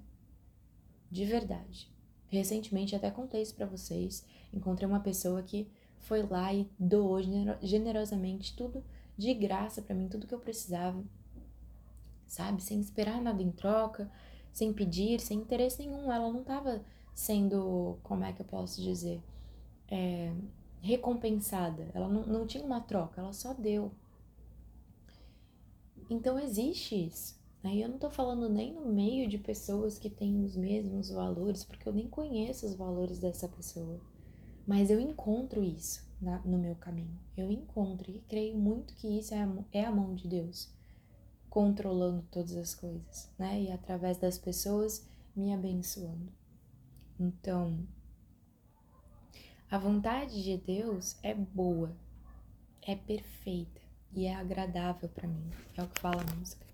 De 1.10 1.24
verdade. 1.24 1.93
Recentemente 2.34 2.94
até 2.96 3.10
contei 3.10 3.42
isso 3.42 3.54
para 3.54 3.66
vocês. 3.66 4.24
Encontrei 4.52 4.88
uma 4.88 5.00
pessoa 5.00 5.42
que 5.42 5.68
foi 5.98 6.22
lá 6.22 6.52
e 6.52 6.68
doou 6.78 7.18
generosamente 7.62 8.54
tudo 8.56 8.84
de 9.16 9.32
graça 9.32 9.80
para 9.80 9.94
mim, 9.94 10.08
tudo 10.08 10.26
que 10.26 10.34
eu 10.34 10.40
precisava 10.40 11.02
sabe? 12.34 12.62
Sem 12.62 12.80
esperar 12.80 13.20
nada 13.20 13.42
em 13.42 13.50
troca, 13.50 14.10
sem 14.52 14.72
pedir, 14.72 15.20
sem 15.20 15.38
interesse 15.38 15.78
nenhum. 15.78 16.10
Ela 16.12 16.30
não 16.30 16.40
estava 16.40 16.84
sendo, 17.14 17.98
como 18.02 18.24
é 18.24 18.32
que 18.32 18.42
eu 18.42 18.46
posso 18.46 18.82
dizer, 18.82 19.22
é, 19.88 20.32
recompensada. 20.80 21.88
Ela 21.94 22.08
não, 22.08 22.26
não 22.26 22.46
tinha 22.46 22.64
uma 22.64 22.80
troca, 22.80 23.20
ela 23.20 23.32
só 23.32 23.54
deu. 23.54 23.92
Então 26.10 26.38
existe 26.38 27.06
isso. 27.06 27.38
Aí 27.64 27.80
eu 27.80 27.88
não 27.88 27.98
tô 27.98 28.10
falando 28.10 28.46
nem 28.48 28.74
no 28.74 28.92
meio 28.92 29.26
de 29.26 29.38
pessoas 29.38 29.98
que 29.98 30.10
têm 30.10 30.44
os 30.44 30.54
mesmos 30.54 31.08
valores, 31.08 31.64
porque 31.64 31.88
eu 31.88 31.94
nem 31.94 32.06
conheço 32.06 32.66
os 32.66 32.74
valores 32.74 33.18
dessa 33.18 33.48
pessoa. 33.48 33.98
Mas 34.66 34.90
eu 34.90 35.00
encontro 35.00 35.62
isso 35.62 36.06
na, 36.20 36.40
no 36.40 36.58
meu 36.58 36.76
caminho. 36.76 37.18
Eu 37.34 37.50
encontro 37.50 38.10
e 38.10 38.20
creio 38.28 38.56
muito 38.58 38.94
que 38.94 39.18
isso 39.18 39.32
é 39.32 39.42
a, 39.42 39.64
é 39.72 39.84
a 39.84 39.90
mão 39.90 40.14
de 40.14 40.28
Deus 40.28 40.74
controlando 41.48 42.26
todas 42.30 42.56
as 42.56 42.74
coisas, 42.74 43.30
né? 43.38 43.62
E 43.62 43.70
através 43.70 44.18
das 44.18 44.36
pessoas 44.36 45.08
me 45.34 45.54
abençoando. 45.54 46.32
Então, 47.18 47.86
a 49.70 49.78
vontade 49.78 50.42
de 50.42 50.56
Deus 50.58 51.16
é 51.22 51.32
boa, 51.32 51.96
é 52.82 52.94
perfeita 52.94 53.80
e 54.12 54.26
é 54.26 54.34
agradável 54.34 55.08
para 55.08 55.28
mim. 55.28 55.48
É 55.76 55.82
o 55.82 55.88
que 55.88 56.00
fala 56.00 56.22
a 56.22 56.34
música. 56.36 56.73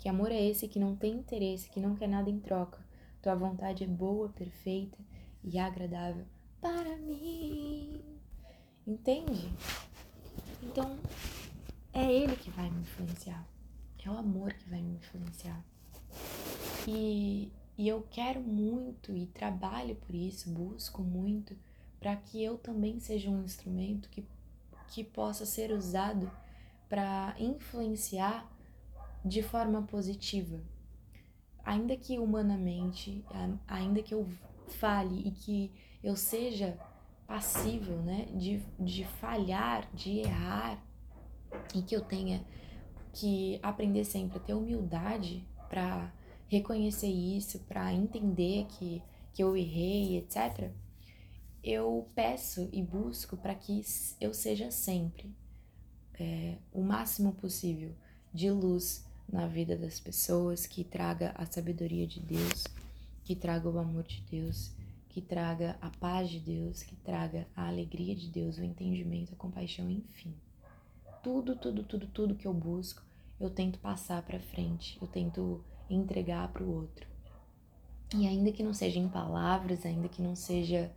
Que 0.00 0.08
amor 0.08 0.32
é 0.32 0.42
esse 0.42 0.66
que 0.66 0.78
não 0.78 0.96
tem 0.96 1.12
interesse, 1.12 1.68
que 1.68 1.78
não 1.78 1.94
quer 1.94 2.08
nada 2.08 2.30
em 2.30 2.40
troca. 2.40 2.78
Tua 3.20 3.34
vontade 3.34 3.84
é 3.84 3.86
boa, 3.86 4.30
perfeita 4.30 4.96
e 5.44 5.58
agradável 5.58 6.24
para 6.58 6.96
mim. 6.96 8.00
Entende? 8.86 9.52
Então, 10.62 10.96
é 11.92 12.10
Ele 12.10 12.34
que 12.34 12.50
vai 12.50 12.70
me 12.70 12.80
influenciar. 12.80 13.46
É 14.02 14.10
o 14.10 14.16
amor 14.16 14.54
que 14.54 14.70
vai 14.70 14.80
me 14.80 14.94
influenciar. 14.94 15.62
E, 16.88 17.52
e 17.76 17.86
eu 17.86 18.02
quero 18.10 18.40
muito 18.40 19.14
e 19.14 19.26
trabalho 19.26 19.96
por 19.96 20.14
isso, 20.14 20.48
busco 20.48 21.02
muito 21.02 21.54
para 22.00 22.16
que 22.16 22.42
eu 22.42 22.56
também 22.56 22.98
seja 22.98 23.28
um 23.28 23.44
instrumento 23.44 24.08
que, 24.08 24.26
que 24.88 25.04
possa 25.04 25.44
ser 25.44 25.72
usado 25.72 26.32
para 26.88 27.36
influenciar 27.38 28.50
de 29.24 29.42
forma 29.42 29.82
positiva. 29.82 30.60
Ainda 31.64 31.96
que 31.96 32.18
humanamente, 32.18 33.24
ainda 33.66 34.02
que 34.02 34.14
eu 34.14 34.28
fale 34.66 35.28
e 35.28 35.30
que 35.30 35.72
eu 36.02 36.16
seja 36.16 36.78
passível 37.26 37.96
né, 38.02 38.26
de, 38.34 38.62
de 38.78 39.04
falhar, 39.04 39.88
de 39.94 40.20
errar, 40.20 40.82
e 41.74 41.82
que 41.82 41.94
eu 41.94 42.00
tenha 42.00 42.44
que 43.12 43.58
aprender 43.62 44.04
sempre 44.04 44.38
a 44.38 44.40
ter 44.40 44.54
humildade 44.54 45.46
para 45.68 46.12
reconhecer 46.48 47.08
isso, 47.08 47.60
para 47.60 47.92
entender 47.92 48.66
que, 48.66 49.02
que 49.32 49.42
eu 49.42 49.56
errei, 49.56 50.16
etc. 50.18 50.70
Eu 51.62 52.06
peço 52.14 52.68
e 52.72 52.82
busco 52.82 53.36
para 53.36 53.54
que 53.54 53.82
eu 54.20 54.32
seja 54.32 54.70
sempre 54.70 55.34
é, 56.18 56.56
o 56.72 56.82
máximo 56.82 57.32
possível 57.32 57.94
de 58.32 58.50
luz 58.50 59.04
na 59.32 59.46
vida 59.46 59.76
das 59.76 60.00
pessoas, 60.00 60.66
que 60.66 60.84
traga 60.84 61.32
a 61.36 61.46
sabedoria 61.46 62.06
de 62.06 62.20
Deus, 62.20 62.64
que 63.24 63.34
traga 63.36 63.68
o 63.68 63.78
amor 63.78 64.04
de 64.04 64.20
Deus, 64.30 64.72
que 65.08 65.20
traga 65.20 65.76
a 65.80 65.90
paz 65.90 66.30
de 66.30 66.40
Deus, 66.40 66.82
que 66.82 66.96
traga 66.96 67.46
a 67.54 67.68
alegria 67.68 68.14
de 68.14 68.28
Deus, 68.28 68.58
o 68.58 68.64
entendimento, 68.64 69.32
a 69.32 69.36
compaixão, 69.36 69.90
enfim 69.90 70.34
tudo, 71.22 71.56
tudo, 71.56 71.82
tudo, 71.82 72.06
tudo 72.06 72.34
que 72.34 72.46
eu 72.46 72.54
busco, 72.54 73.02
eu 73.38 73.50
tento 73.50 73.78
passar 73.78 74.22
para 74.22 74.40
frente, 74.40 74.98
eu 75.00 75.06
tento 75.06 75.62
entregar 75.88 76.48
para 76.48 76.62
o 76.62 76.74
outro. 76.74 77.06
E 78.14 78.26
ainda 78.26 78.52
que 78.52 78.62
não 78.62 78.74
seja 78.74 78.98
em 78.98 79.08
palavras, 79.08 79.86
ainda 79.86 80.08
que 80.08 80.20
não 80.20 80.34
seja 80.34 80.90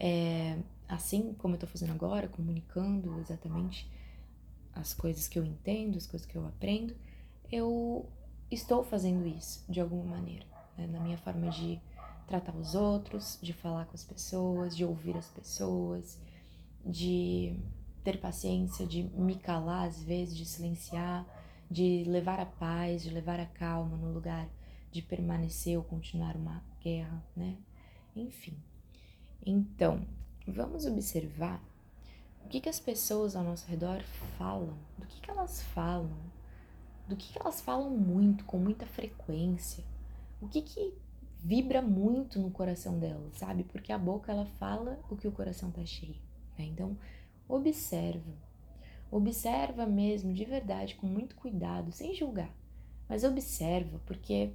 é, 0.00 0.58
assim 0.88 1.34
como 1.34 1.54
eu 1.54 1.56
estou 1.56 1.68
fazendo 1.68 1.92
agora, 1.92 2.28
comunicando 2.28 3.18
exatamente 3.20 3.88
as 4.74 4.94
coisas 4.94 5.28
que 5.28 5.38
eu 5.38 5.44
entendo, 5.44 5.96
as 5.96 6.06
coisas 6.06 6.26
que 6.26 6.36
eu 6.36 6.46
aprendo, 6.46 6.94
eu 7.50 8.06
estou 8.50 8.84
fazendo 8.84 9.26
isso 9.26 9.64
de 9.68 9.80
alguma 9.80 10.04
maneira, 10.04 10.46
né? 10.76 10.86
na 10.86 11.00
minha 11.00 11.18
forma 11.18 11.50
de 11.50 11.80
tratar 12.26 12.54
os 12.54 12.74
outros, 12.74 13.38
de 13.42 13.52
falar 13.52 13.86
com 13.86 13.94
as 13.94 14.04
pessoas, 14.04 14.76
de 14.76 14.84
ouvir 14.84 15.16
as 15.16 15.28
pessoas, 15.28 16.18
de 16.84 17.58
ter 18.04 18.20
paciência, 18.20 18.86
de 18.86 19.02
me 19.02 19.34
calar 19.34 19.86
às 19.86 20.02
vezes, 20.02 20.36
de 20.36 20.44
silenciar, 20.44 21.26
de 21.70 22.04
levar 22.04 22.38
a 22.40 22.46
paz, 22.46 23.02
de 23.02 23.10
levar 23.10 23.40
a 23.40 23.46
calma 23.46 23.96
no 23.96 24.12
lugar 24.12 24.48
de 24.90 25.02
permanecer 25.02 25.76
ou 25.76 25.84
continuar 25.84 26.36
uma 26.36 26.62
guerra, 26.80 27.22
né? 27.36 27.56
Enfim. 28.16 28.56
Então, 29.44 30.06
vamos 30.46 30.86
observar 30.86 31.62
o 32.44 32.48
que, 32.48 32.60
que 32.60 32.68
as 32.68 32.80
pessoas 32.80 33.36
ao 33.36 33.44
nosso 33.44 33.68
redor 33.68 34.02
falam, 34.38 34.76
do 34.96 35.06
que, 35.06 35.20
que 35.20 35.30
elas 35.30 35.62
falam, 35.74 36.16
do 37.08 37.16
que, 37.16 37.38
elas 37.38 37.60
falam 37.60 37.90
muito, 37.90 38.44
com 38.44 38.58
muita 38.58 38.86
frequência, 38.86 39.82
o 40.40 40.48
que, 40.48 40.62
que 40.62 40.94
vibra 41.38 41.80
muito 41.80 42.38
no 42.38 42.50
coração 42.50 42.98
delas, 42.98 43.34
sabe? 43.36 43.64
Porque 43.64 43.92
a 43.92 43.98
boca 43.98 44.30
ela 44.30 44.44
fala 44.44 45.00
o 45.10 45.16
que 45.16 45.26
o 45.26 45.32
coração 45.32 45.70
tá 45.70 45.84
cheio. 45.84 46.16
Né? 46.58 46.66
Então, 46.66 46.96
observa. 47.48 48.32
Observa 49.10 49.86
mesmo, 49.86 50.34
de 50.34 50.44
verdade, 50.44 50.94
com 50.96 51.06
muito 51.06 51.34
cuidado, 51.34 51.90
sem 51.92 52.14
julgar. 52.14 52.52
Mas 53.08 53.24
observa, 53.24 53.98
porque 54.04 54.52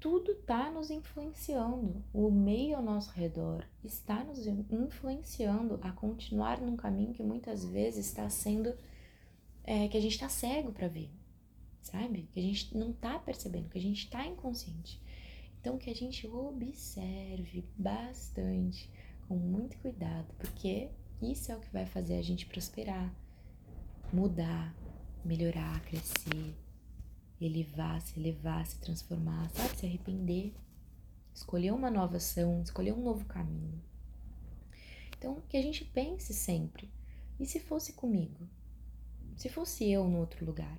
tudo 0.00 0.32
está 0.32 0.70
nos 0.70 0.90
influenciando. 0.90 2.02
O 2.14 2.30
meio 2.30 2.76
ao 2.76 2.82
nosso 2.82 3.10
redor 3.10 3.66
está 3.84 4.24
nos 4.24 4.46
influenciando 4.46 5.78
a 5.82 5.92
continuar 5.92 6.58
num 6.58 6.76
caminho 6.76 7.12
que 7.12 7.22
muitas 7.22 7.62
vezes 7.62 8.06
está 8.06 8.28
sendo. 8.30 8.74
É, 9.72 9.86
que 9.86 9.96
a 9.96 10.00
gente 10.00 10.14
está 10.14 10.28
cego 10.28 10.72
para 10.72 10.88
ver, 10.88 11.08
sabe? 11.80 12.28
Que 12.32 12.40
a 12.40 12.42
gente 12.42 12.76
não 12.76 12.90
está 12.90 13.16
percebendo, 13.20 13.68
que 13.68 13.78
a 13.78 13.80
gente 13.80 14.04
está 14.04 14.26
inconsciente. 14.26 15.00
Então, 15.60 15.78
que 15.78 15.88
a 15.88 15.94
gente 15.94 16.26
observe 16.26 17.64
bastante, 17.78 18.90
com 19.28 19.36
muito 19.36 19.78
cuidado, 19.78 20.26
porque 20.38 20.90
isso 21.22 21.52
é 21.52 21.56
o 21.56 21.60
que 21.60 21.72
vai 21.72 21.86
fazer 21.86 22.18
a 22.18 22.22
gente 22.22 22.46
prosperar, 22.46 23.14
mudar, 24.12 24.74
melhorar, 25.24 25.80
crescer, 25.84 26.52
elevar, 27.40 28.00
se 28.00 28.18
elevar, 28.18 28.66
se 28.66 28.76
transformar, 28.80 29.48
sabe? 29.50 29.76
Se 29.76 29.86
arrepender, 29.86 30.52
escolher 31.32 31.70
uma 31.70 31.92
nova 31.92 32.16
ação, 32.16 32.60
escolher 32.60 32.92
um 32.92 33.04
novo 33.04 33.24
caminho. 33.24 33.80
Então, 35.16 35.40
que 35.48 35.56
a 35.56 35.62
gente 35.62 35.84
pense 35.84 36.34
sempre: 36.34 36.90
e 37.38 37.46
se 37.46 37.60
fosse 37.60 37.92
comigo? 37.92 38.48
Se 39.40 39.48
fosse 39.48 39.90
eu 39.90 40.06
no 40.06 40.18
outro 40.18 40.44
lugar, 40.44 40.78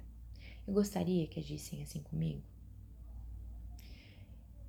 eu 0.67 0.73
gostaria 0.73 1.25
que 1.25 1.39
agissem 1.39 1.81
assim 1.81 1.99
comigo? 1.99 2.43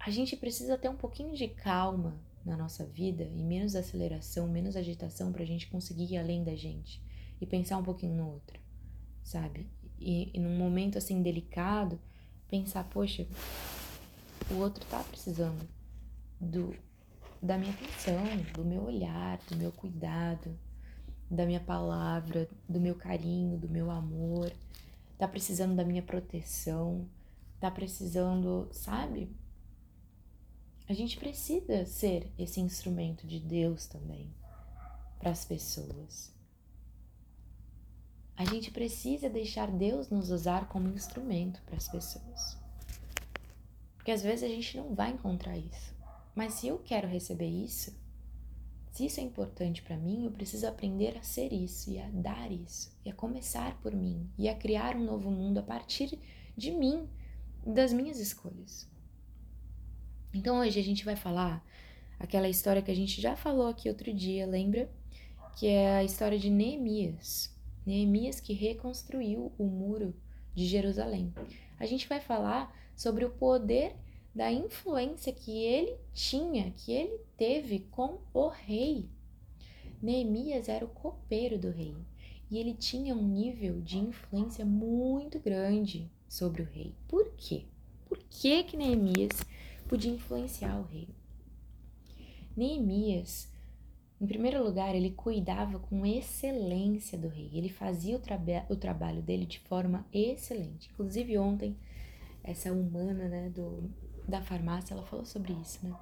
A 0.01 0.11
gente 0.11 0.35
precisa 0.35 0.79
ter 0.79 0.89
um 0.89 0.97
pouquinho 0.97 1.37
de 1.37 1.47
calma 1.47 2.19
na 2.43 2.57
nossa 2.57 2.87
vida 2.87 3.23
e 3.25 3.43
menos 3.43 3.77
aceleração, 3.77 4.49
menos 4.49 4.77
agitação 4.77 5.31
para 5.31 5.43
a 5.43 5.47
gente 5.47 5.69
conseguir 5.69 6.15
ir 6.15 6.17
além 6.17 6.43
da 6.43 6.57
gente 6.57 7.03
e 7.39 7.45
pensar 7.45 7.77
um 7.77 7.85
pouquinho 7.85 8.17
no 8.17 8.31
outro, 8.31 8.59
sabe? 9.23 9.69
e, 10.03 10.31
e 10.33 10.41
num 10.41 10.57
momento 10.57 10.97
assim 10.97 11.21
delicado, 11.21 12.01
pensar, 12.49 12.85
poxa, 12.85 13.27
o 14.51 14.55
outro 14.55 14.83
tá 14.87 15.05
precisando 15.05 15.69
do 16.41 16.75
da 17.43 17.59
minha 17.59 17.73
atenção, 17.73 18.25
do 18.55 18.65
meu 18.65 18.85
olhar, 18.85 19.37
do 19.51 19.57
meu 19.57 19.71
cuidado, 19.71 20.57
da 21.35 21.47
minha 21.47 21.61
palavra, 21.61 22.47
do 22.69 22.79
meu 22.79 22.95
carinho, 22.95 23.57
do 23.57 23.69
meu 23.69 23.91
amor, 23.91 24.53
tá 25.17 25.27
precisando 25.27 25.75
da 25.75 25.85
minha 25.85 26.03
proteção, 26.03 27.09
tá 27.59 27.71
precisando, 27.71 28.69
sabe? 28.71 29.35
A 30.87 30.93
gente 30.93 31.17
precisa 31.17 31.87
ser 31.87 32.31
esse 32.39 32.61
instrumento 32.61 33.27
de 33.27 33.41
Deus 33.41 33.87
também 33.87 34.31
para 35.19 35.31
as 35.31 35.45
pessoas. 35.45 36.31
A 38.37 38.45
gente 38.45 38.71
precisa 38.71 39.31
deixar 39.31 39.71
Deus 39.71 40.11
nos 40.11 40.31
usar 40.31 40.69
como 40.69 40.89
instrumento 40.89 41.63
para 41.63 41.77
as 41.77 41.89
pessoas. 41.89 42.59
Porque 43.97 44.11
às 44.11 44.23
vezes 44.23 44.43
a 44.43 44.49
gente 44.49 44.77
não 44.77 44.95
vai 44.95 45.13
encontrar 45.13 45.57
isso. 45.57 45.95
Mas 46.35 46.55
se 46.55 46.67
eu 46.67 46.79
quero 46.79 47.09
receber 47.09 47.49
isso, 47.49 47.95
se 48.93 49.07
isso 49.07 49.21
é 49.21 49.23
importante 49.23 49.81
para 49.81 49.97
mim, 49.97 50.27
eu 50.27 50.31
preciso 50.31 50.67
aprender 50.67 51.17
a 51.17 51.23
ser 51.23 51.51
isso 51.51 51.91
e 51.91 51.99
a 51.99 52.07
dar 52.11 52.53
isso, 52.53 52.95
e 53.03 53.11
a 53.11 53.15
começar 53.15 53.81
por 53.81 53.97
mim, 53.97 54.29
e 54.39 54.51
a 54.51 54.55
criar 54.55 54.97
um 54.97 55.05
novo 55.05 55.31
mundo 55.31 55.59
a 55.59 55.63
partir 55.63 56.19
de 56.55 56.71
mim, 56.71 57.09
das 57.67 57.91
minhas 57.91 58.21
escolhas. 58.21 58.87
Então 60.35 60.61
hoje 60.61 60.79
a 60.79 60.83
gente 60.83 61.07
vai 61.07 61.17
falar 61.17 61.67
aquela 62.21 62.51
história 62.51 62.83
que 62.83 62.91
a 62.91 62.95
gente 62.95 63.19
já 63.19 63.35
falou 63.35 63.69
aqui 63.69 63.89
outro 63.89 64.13
dia, 64.13 64.47
lembra? 64.47 64.91
Que 65.57 65.69
é 65.69 65.97
a 65.97 66.05
história 66.05 66.39
de 66.39 66.51
Neemias. 66.51 67.51
Neemias 67.87 68.41
que 68.41 68.53
reconstruiu 68.53 69.53
o 69.57 69.65
muro 69.65 70.15
de 70.55 70.67
Jerusalém. 70.67 71.33
A 71.81 71.87
gente 71.87 72.07
vai 72.07 72.21
falar 72.21 72.71
sobre 72.95 73.25
o 73.25 73.31
poder 73.31 73.97
da 74.35 74.51
influência 74.51 75.33
que 75.33 75.63
ele 75.63 75.97
tinha, 76.13 76.71
que 76.71 76.93
ele 76.93 77.19
teve 77.37 77.81
com 77.91 78.19
o 78.33 78.49
rei. 78.49 79.09
Neemias 80.01 80.69
era 80.69 80.85
o 80.85 80.89
copeiro 80.89 81.59
do 81.59 81.71
rei 81.71 81.95
e 82.51 82.59
ele 82.59 82.75
tinha 82.75 83.15
um 83.15 83.27
nível 83.27 83.81
de 83.81 83.99
influência 83.99 84.65
muito 84.65 85.39
grande 85.39 86.11
sobre 86.29 86.63
o 86.63 86.67
rei. 86.67 86.95
Por 87.09 87.33
quê? 87.37 87.65
Por 88.07 88.19
que 88.19 88.65
que 88.65 88.77
Neemias 88.77 89.43
podia 89.89 90.13
influenciar 90.13 90.79
o 90.79 90.85
rei? 90.85 91.09
Neemias 92.57 93.53
em 94.23 94.27
primeiro 94.27 94.63
lugar, 94.63 94.95
ele 94.95 95.11
cuidava 95.11 95.81
com 95.81 96.07
excelência 96.07 97.19
do 97.19 97.27
rei, 97.27 97.51
ele 97.53 97.69
fazia 97.69 98.15
o, 98.15 98.21
traba 98.21 98.65
o 98.69 98.77
trabalho 98.77 99.21
dele 99.21 99.45
de 99.45 99.59
forma 99.59 100.07
excelente. 100.13 100.89
Inclusive, 100.93 101.37
ontem, 101.39 101.77
essa 102.45 102.73
humana 102.73 103.29
né, 103.29 103.51
do, 103.51 103.91
da 104.27 104.41
farmácia, 104.41 104.95
ela 104.95 105.05
falou 105.05 105.25
sobre 105.25 105.53
isso, 105.55 105.87
né? 105.87 105.95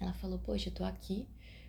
Ela 0.00 0.12
falou: 0.14 0.38
Poxa, 0.38 0.68
eu 0.68 0.74
tô 0.74 0.84
aqui 0.84 1.26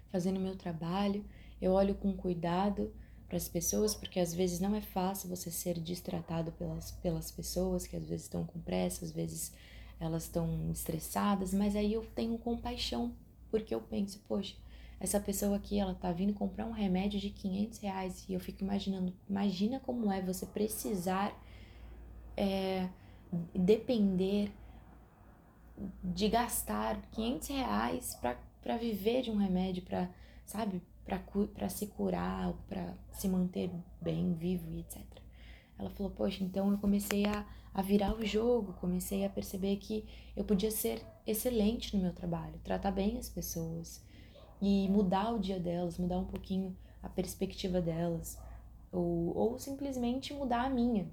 fazendo 0.09 0.39
meu 0.39 0.55
trabalho, 0.55 1.25
eu 1.61 1.71
olho 1.73 1.95
com 1.95 2.13
cuidado 2.13 2.93
para 3.27 3.37
as 3.37 3.47
pessoas, 3.47 3.95
porque 3.95 4.19
às 4.19 4.33
vezes 4.33 4.59
não 4.59 4.75
é 4.75 4.81
fácil 4.81 5.29
você 5.29 5.49
ser 5.49 5.79
distratado 5.79 6.51
pelas, 6.51 6.91
pelas 6.91 7.31
pessoas 7.31 7.87
que 7.87 7.95
às 7.95 8.07
vezes 8.07 8.25
estão 8.25 8.45
com 8.45 8.59
pressa, 8.59 9.05
às 9.05 9.11
vezes 9.11 9.53
elas 9.99 10.23
estão 10.23 10.69
estressadas, 10.71 11.53
mas 11.53 11.75
aí 11.75 11.93
eu 11.93 12.05
tenho 12.15 12.37
compaixão, 12.37 13.15
porque 13.49 13.73
eu 13.73 13.81
penso: 13.81 14.19
Poxa 14.27 14.55
essa 15.01 15.19
pessoa 15.19 15.57
aqui, 15.57 15.79
ela 15.79 15.95
tá 15.95 16.11
vindo 16.11 16.31
comprar 16.31 16.67
um 16.67 16.71
remédio 16.71 17.19
de 17.19 17.31
500 17.31 17.79
reais 17.79 18.23
e 18.29 18.33
eu 18.35 18.39
fico 18.39 18.63
imaginando, 18.63 19.11
imagina 19.27 19.79
como 19.79 20.11
é 20.11 20.21
você 20.21 20.45
precisar 20.45 21.35
é, 22.37 22.87
depender 23.55 24.51
de 26.03 26.29
gastar 26.29 27.01
500 27.11 27.47
reais 27.49 28.19
para 28.61 28.77
viver 28.77 29.21
de 29.21 29.31
um 29.31 29.37
remédio, 29.37 29.83
para 29.83 30.09
sabe, 30.45 30.81
para 31.05 31.69
se 31.69 31.87
curar, 31.87 32.53
para 32.67 32.93
se 33.13 33.27
manter 33.27 33.71
bem, 34.01 34.33
vivo 34.33 34.69
e 34.69 34.79
etc. 34.79 35.01
Ela 35.77 35.89
falou, 35.89 36.11
poxa, 36.11 36.43
então 36.43 36.71
eu 36.71 36.77
comecei 36.77 37.25
a, 37.25 37.45
a 37.73 37.81
virar 37.81 38.13
o 38.13 38.25
jogo, 38.25 38.73
comecei 38.73 39.25
a 39.25 39.29
perceber 39.29 39.77
que 39.77 40.05
eu 40.35 40.43
podia 40.43 40.69
ser 40.69 41.01
excelente 41.25 41.95
no 41.95 42.03
meu 42.03 42.13
trabalho, 42.13 42.59
tratar 42.63 42.91
bem 42.91 43.17
as 43.17 43.29
pessoas, 43.29 44.03
e 44.61 44.87
mudar 44.89 45.33
o 45.33 45.39
dia 45.39 45.59
delas, 45.59 45.97
mudar 45.97 46.19
um 46.19 46.25
pouquinho 46.25 46.77
a 47.01 47.09
perspectiva 47.09 47.81
delas, 47.81 48.37
ou, 48.91 49.35
ou 49.35 49.59
simplesmente 49.59 50.33
mudar 50.33 50.65
a 50.65 50.69
minha. 50.69 51.09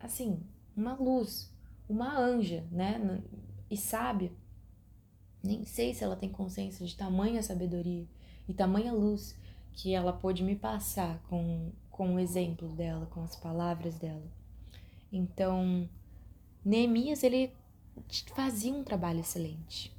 Assim, 0.00 0.40
uma 0.76 0.94
luz, 0.94 1.52
uma 1.88 2.18
anja, 2.18 2.64
né? 2.72 3.22
E 3.74 3.76
sábia. 3.76 4.32
Nem 5.42 5.64
sei 5.64 5.92
se 5.92 6.02
ela 6.02 6.16
tem 6.16 6.28
consciência 6.28 6.86
de 6.86 6.96
tamanha 6.96 7.42
sabedoria 7.42 8.06
e 8.48 8.54
tamanha 8.54 8.92
luz 8.92 9.36
que 9.72 9.92
ela 9.92 10.12
pôde 10.12 10.42
me 10.42 10.56
passar 10.56 11.18
com, 11.28 11.70
com 11.90 12.14
o 12.14 12.18
exemplo 12.18 12.68
dela, 12.68 13.06
com 13.06 13.22
as 13.22 13.36
palavras 13.36 13.98
dela. 13.98 14.26
Então, 15.12 15.88
Neemias, 16.64 17.22
ele 17.22 17.52
fazia 18.34 18.72
um 18.72 18.82
trabalho 18.82 19.20
excelente 19.20 19.94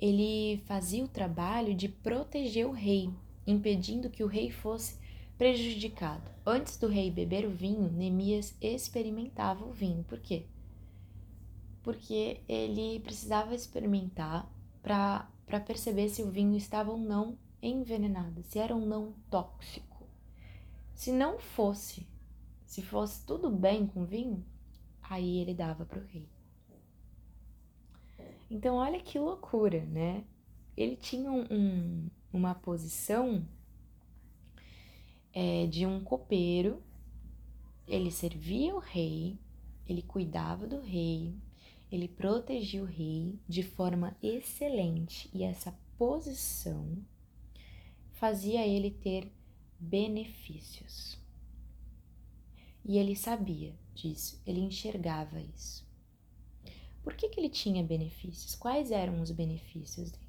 ele 0.00 0.58
fazia 0.66 1.04
o 1.04 1.08
trabalho 1.08 1.74
de 1.74 1.88
proteger 1.88 2.66
o 2.66 2.72
rei, 2.72 3.10
impedindo 3.46 4.10
que 4.10 4.22
o 4.22 4.26
rei 4.26 4.50
fosse 4.50 4.98
prejudicado. 5.38 6.30
Antes 6.44 6.76
do 6.76 6.86
rei 6.86 7.10
beber 7.10 7.46
o 7.46 7.50
vinho, 7.50 7.90
Neemias 7.90 8.54
experimentava 8.60 9.64
o 9.64 9.72
vinho. 9.72 10.04
Por 10.04 10.20
quê? 10.20 10.44
Porque 11.86 12.42
ele 12.48 12.98
precisava 12.98 13.54
experimentar 13.54 14.52
para 14.82 15.60
perceber 15.64 16.08
se 16.08 16.20
o 16.20 16.32
vinho 16.32 16.56
estava 16.56 16.90
ou 16.90 16.98
não 16.98 17.38
envenenado, 17.62 18.42
se 18.42 18.58
era 18.58 18.74
ou 18.74 18.84
não 18.84 19.12
tóxico. 19.30 20.04
Se 20.96 21.12
não 21.12 21.38
fosse, 21.38 22.04
se 22.64 22.82
fosse 22.82 23.24
tudo 23.24 23.48
bem 23.48 23.86
com 23.86 24.02
o 24.02 24.04
vinho, 24.04 24.44
aí 25.00 25.38
ele 25.38 25.54
dava 25.54 25.86
para 25.86 26.00
o 26.00 26.04
rei. 26.04 26.28
Então, 28.50 28.74
olha 28.74 28.98
que 28.98 29.16
loucura, 29.16 29.84
né? 29.84 30.24
Ele 30.76 30.96
tinha 30.96 31.30
um, 31.30 32.10
uma 32.32 32.56
posição 32.56 33.46
é, 35.32 35.68
de 35.68 35.86
um 35.86 36.02
copeiro, 36.02 36.82
ele 37.86 38.10
servia 38.10 38.74
o 38.74 38.80
rei, 38.80 39.38
ele 39.86 40.02
cuidava 40.02 40.66
do 40.66 40.80
rei, 40.80 41.45
ele 41.90 42.08
protegia 42.08 42.82
o 42.82 42.86
rei 42.86 43.38
de 43.48 43.62
forma 43.62 44.16
excelente 44.22 45.30
e 45.32 45.42
essa 45.42 45.72
posição 45.96 46.98
fazia 48.12 48.66
ele 48.66 48.90
ter 48.90 49.30
benefícios. 49.78 51.18
E 52.84 52.98
ele 52.98 53.14
sabia 53.14 53.74
disso, 53.94 54.40
ele 54.46 54.60
enxergava 54.60 55.40
isso. 55.40 55.86
Por 57.02 57.14
que, 57.14 57.28
que 57.28 57.38
ele 57.38 57.48
tinha 57.48 57.84
benefícios? 57.84 58.54
Quais 58.54 58.90
eram 58.90 59.20
os 59.20 59.30
benefícios 59.30 60.10
dele? 60.10 60.26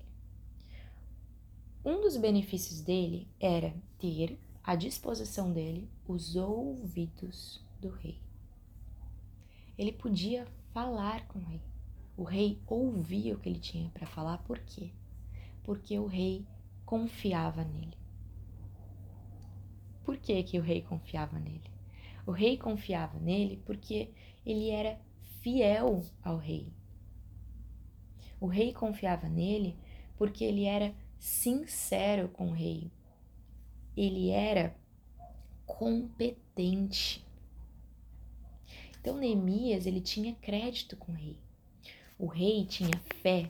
Um 1.83 2.01
dos 2.01 2.17
benefícios 2.17 2.81
dele 2.81 3.27
era 3.39 3.73
ter 3.97 4.37
à 4.63 4.75
disposição 4.75 5.51
dele 5.53 5.89
os 6.07 6.35
ouvidos 6.35 7.63
do 7.79 7.89
rei. 7.89 8.19
Ele 9.77 9.91
podia 9.91 10.47
falar 10.77 11.27
com 11.27 11.39
o 11.39 11.43
rei. 11.43 11.61
O 12.15 12.23
rei 12.23 12.61
ouvia 12.67 13.33
o 13.33 13.39
que 13.39 13.49
ele 13.49 13.59
tinha 13.59 13.89
para 13.89 14.05
falar, 14.05 14.37
por 14.43 14.59
quê? 14.59 14.91
Porque 15.63 15.97
o 15.97 16.05
rei 16.05 16.45
confiava 16.85 17.63
nele. 17.63 17.97
Por 20.03 20.17
que, 20.17 20.43
que 20.43 20.59
o 20.59 20.61
rei 20.61 20.83
confiava 20.83 21.39
nele? 21.39 21.71
O 22.27 22.31
rei 22.31 22.59
confiava 22.59 23.17
nele 23.17 23.57
porque 23.65 24.13
ele 24.45 24.69
era 24.69 25.01
fiel 25.41 26.05
ao 26.23 26.37
rei. 26.37 26.71
O 28.39 28.45
rei 28.45 28.71
confiava 28.71 29.27
nele 29.27 29.75
porque 30.15 30.43
ele 30.43 30.65
era 30.65 30.93
sincero 31.17 32.29
com 32.29 32.49
o 32.49 32.53
rei. 32.53 32.91
Ele 33.95 34.29
era 34.29 34.77
competente. 35.65 37.26
Então 39.07 39.17
Neemias, 39.17 39.85
ele 39.85 40.01
tinha 40.01 40.35
crédito 40.35 40.97
com 40.97 41.13
o 41.13 41.15
rei. 41.15 41.37
O 42.19 42.25
rei 42.25 42.65
tinha 42.65 42.91
fé 43.21 43.49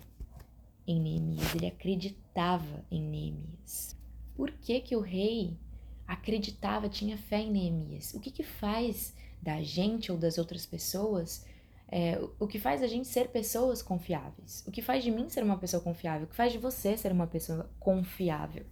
em 0.86 1.02
Neemias, 1.02 1.56
ele 1.56 1.66
acreditava 1.66 2.86
em 2.92 3.02
Neemias. 3.02 3.98
Por 4.36 4.52
que 4.52 4.80
que 4.80 4.96
o 4.96 5.02
rei 5.02 5.58
acreditava, 6.06 6.88
tinha 6.88 7.18
fé 7.18 7.42
em 7.42 7.50
Neemias? 7.50 8.14
O 8.14 8.20
que 8.20 8.30
que 8.30 8.44
faz 8.44 9.16
da 9.42 9.60
gente 9.64 10.12
ou 10.12 10.18
das 10.20 10.38
outras 10.38 10.64
pessoas 10.64 11.44
é, 11.88 12.22
o 12.40 12.46
que 12.46 12.60
faz 12.60 12.84
a 12.84 12.88
gente 12.88 13.08
ser 13.08 13.30
pessoas 13.30 13.82
confiáveis. 13.82 14.64
O 14.68 14.72
que 14.72 14.84
faz 14.84 15.04
de 15.04 15.10
mim 15.10 15.28
ser 15.28 15.44
uma 15.44 15.58
pessoa 15.58 15.82
confiável. 15.82 16.28
O 16.28 16.30
que 16.30 16.36
faz 16.36 16.54
de 16.54 16.60
você 16.60 16.96
ser 16.96 17.12
uma 17.12 17.26
pessoa 17.26 17.68
confiável. 17.80 18.68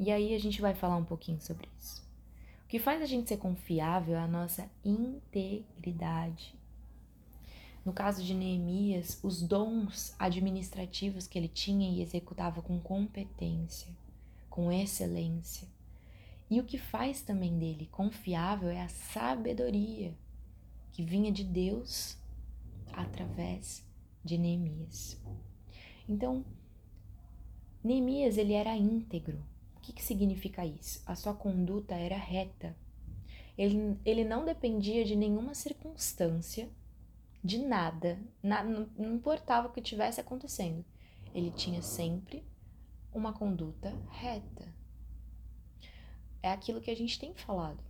E 0.00 0.10
aí 0.10 0.34
a 0.34 0.40
gente 0.40 0.60
vai 0.60 0.74
falar 0.74 0.96
um 0.96 1.04
pouquinho 1.04 1.40
sobre 1.40 1.68
isso. 1.78 2.07
O 2.68 2.70
que 2.70 2.78
faz 2.78 3.00
a 3.00 3.06
gente 3.06 3.26
ser 3.26 3.38
confiável 3.38 4.14
é 4.14 4.20
a 4.20 4.28
nossa 4.28 4.70
integridade. 4.84 6.54
No 7.82 7.94
caso 7.94 8.22
de 8.22 8.34
Neemias, 8.34 9.18
os 9.22 9.40
dons 9.40 10.14
administrativos 10.18 11.26
que 11.26 11.38
ele 11.38 11.48
tinha 11.48 11.88
e 11.88 12.02
executava 12.02 12.60
com 12.60 12.78
competência, 12.78 13.88
com 14.50 14.70
excelência. 14.70 15.66
E 16.50 16.60
o 16.60 16.64
que 16.64 16.76
faz 16.76 17.22
também 17.22 17.58
dele 17.58 17.88
confiável 17.90 18.68
é 18.68 18.82
a 18.82 18.88
sabedoria 18.90 20.14
que 20.92 21.02
vinha 21.02 21.32
de 21.32 21.44
Deus 21.44 22.18
através 22.92 23.82
de 24.22 24.36
Neemias. 24.36 25.18
Então, 26.06 26.44
Neemias 27.82 28.36
ele 28.36 28.52
era 28.52 28.76
íntegro. 28.76 29.42
Que, 29.88 29.94
que 29.94 30.04
significa 30.04 30.66
isso? 30.66 31.02
A 31.06 31.14
sua 31.14 31.32
conduta 31.32 31.94
era 31.94 32.14
reta. 32.14 32.76
Ele, 33.56 33.98
ele 34.04 34.22
não 34.22 34.44
dependia 34.44 35.02
de 35.02 35.16
nenhuma 35.16 35.54
circunstância, 35.54 36.68
de 37.42 37.56
nada, 37.56 38.20
na, 38.42 38.62
não, 38.62 38.86
não 38.98 39.14
importava 39.14 39.66
o 39.66 39.72
que 39.72 39.80
estivesse 39.80 40.20
acontecendo. 40.20 40.84
Ele 41.34 41.50
tinha 41.50 41.80
sempre 41.80 42.44
uma 43.14 43.32
conduta 43.32 43.90
reta. 44.10 44.68
É 46.42 46.52
aquilo 46.52 46.82
que 46.82 46.90
a 46.90 46.96
gente 46.96 47.18
tem 47.18 47.34
falado. 47.34 47.82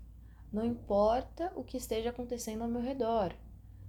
Não 0.52 0.64
importa 0.64 1.52
o 1.56 1.64
que 1.64 1.76
esteja 1.76 2.10
acontecendo 2.10 2.62
ao 2.62 2.68
meu 2.68 2.80
redor, 2.80 3.34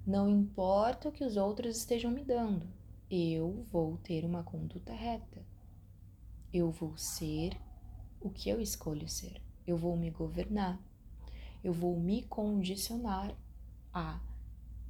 não 0.05 0.27
importa 0.27 1.09
o 1.09 1.11
que 1.11 1.23
os 1.23 1.37
outros 1.37 1.77
estejam 1.77 2.09
me 2.09 2.23
dando, 2.23 2.67
eu 3.07 3.63
vou 3.71 3.97
ter 3.97 4.25
uma 4.25 4.43
conduta 4.43 4.93
reta. 4.93 5.45
Eu 6.51 6.71
vou 6.71 6.97
ser 6.97 7.55
o 8.21 8.29
que 8.29 8.49
eu 8.49 8.59
escolho 8.59 9.07
ser. 9.07 9.41
Eu 9.65 9.77
vou 9.77 9.95
me 9.95 10.09
governar. 10.09 10.79
Eu 11.63 11.73
vou 11.73 11.99
me 11.99 12.23
condicionar 12.23 13.35
a. 13.93 14.19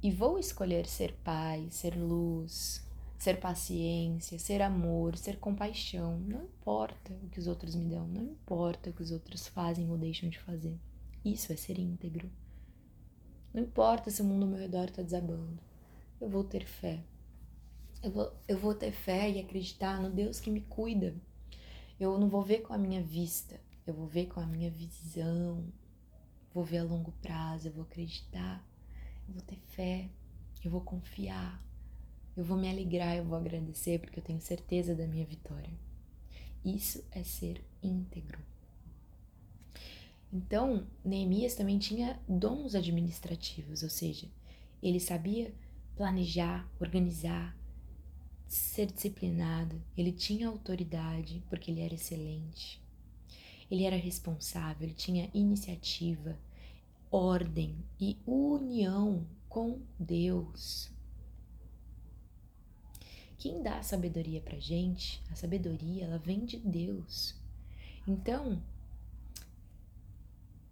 E 0.02 0.10
vou 0.10 0.38
escolher 0.38 0.86
ser 0.86 1.12
paz, 1.24 1.74
ser 1.74 1.94
luz, 1.94 2.82
ser 3.18 3.38
paciência, 3.38 4.38
ser 4.38 4.62
amor, 4.62 5.16
ser 5.16 5.38
compaixão. 5.38 6.18
Não 6.20 6.44
importa 6.44 7.12
o 7.22 7.28
que 7.28 7.38
os 7.38 7.46
outros 7.46 7.74
me 7.74 7.84
dão, 7.84 8.06
não 8.06 8.22
importa 8.22 8.88
o 8.88 8.92
que 8.92 9.02
os 9.02 9.10
outros 9.10 9.46
fazem 9.46 9.90
ou 9.90 9.98
deixam 9.98 10.30
de 10.30 10.38
fazer. 10.38 10.78
Isso 11.22 11.52
é 11.52 11.56
ser 11.56 11.78
íntegro. 11.78 12.30
Não 13.52 13.62
importa 13.62 14.10
se 14.10 14.22
o 14.22 14.24
mundo 14.24 14.44
ao 14.44 14.50
meu 14.50 14.58
redor 14.58 14.84
está 14.84 15.02
desabando. 15.02 15.58
Eu 16.18 16.30
vou 16.30 16.44
ter 16.44 16.64
fé. 16.64 17.02
Eu 18.02 18.10
vou, 18.10 18.32
eu 18.48 18.58
vou 18.58 18.74
ter 18.74 18.92
fé 18.92 19.30
e 19.30 19.38
acreditar 19.38 20.00
no 20.00 20.10
Deus 20.10 20.40
que 20.40 20.50
me 20.50 20.62
cuida. 20.62 21.14
Eu 22.00 22.18
não 22.18 22.30
vou 22.30 22.42
ver 22.42 22.62
com 22.62 22.72
a 22.72 22.78
minha 22.78 23.02
vista, 23.02 23.60
eu 23.86 23.92
vou 23.92 24.06
ver 24.06 24.26
com 24.26 24.40
a 24.40 24.46
minha 24.46 24.70
visão. 24.70 25.70
Vou 26.54 26.64
ver 26.64 26.78
a 26.78 26.84
longo 26.84 27.12
prazo, 27.20 27.68
eu 27.68 27.72
vou 27.72 27.82
acreditar. 27.82 28.66
Eu 29.28 29.34
vou 29.34 29.42
ter 29.42 29.58
fé, 29.68 30.08
eu 30.64 30.70
vou 30.70 30.80
confiar. 30.80 31.62
Eu 32.34 32.42
vou 32.42 32.56
me 32.56 32.70
alegrar, 32.70 33.16
eu 33.16 33.24
vou 33.24 33.36
agradecer 33.36 34.00
porque 34.00 34.18
eu 34.18 34.24
tenho 34.24 34.40
certeza 34.40 34.94
da 34.94 35.06
minha 35.06 35.26
vitória. 35.26 35.70
Isso 36.64 37.04
é 37.10 37.22
ser 37.22 37.62
íntegro. 37.82 38.38
Então, 40.32 40.86
Neemias 41.04 41.54
também 41.54 41.78
tinha 41.78 42.18
dons 42.26 42.74
administrativos, 42.74 43.82
ou 43.82 43.90
seja, 43.90 44.26
ele 44.82 45.00
sabia 45.00 45.52
planejar, 45.96 46.66
organizar, 46.80 47.54
ser 48.50 48.86
disciplinado, 48.86 49.80
ele 49.96 50.10
tinha 50.10 50.48
autoridade 50.48 51.40
porque 51.48 51.70
ele 51.70 51.80
era 51.80 51.94
excelente. 51.94 52.82
Ele 53.70 53.84
era 53.84 53.94
responsável, 53.94 54.88
ele 54.88 54.94
tinha 54.94 55.30
iniciativa, 55.32 56.36
ordem 57.12 57.76
e 58.00 58.18
união 58.26 59.24
com 59.48 59.78
Deus. 59.96 60.90
Quem 63.38 63.62
dá 63.62 63.78
a 63.78 63.82
sabedoria 63.84 64.40
pra 64.40 64.58
gente, 64.58 65.22
a 65.30 65.36
sabedoria, 65.36 66.04
ela 66.04 66.18
vem 66.18 66.44
de 66.44 66.56
Deus. 66.56 67.36
Então, 68.06 68.60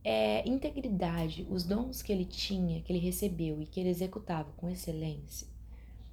é, 0.03 0.47
integridade, 0.49 1.47
os 1.49 1.63
dons 1.63 2.03
que 2.03 2.13
ele 2.13 2.25
tinha, 2.25 2.83
que 2.83 2.93
ele 2.93 2.99
recebeu 2.99 3.63
e 3.63 3.67
que 3.67 3.79
ele 3.79 3.89
executava 3.89 4.51
com 4.57 4.69
excelência, 4.69 5.47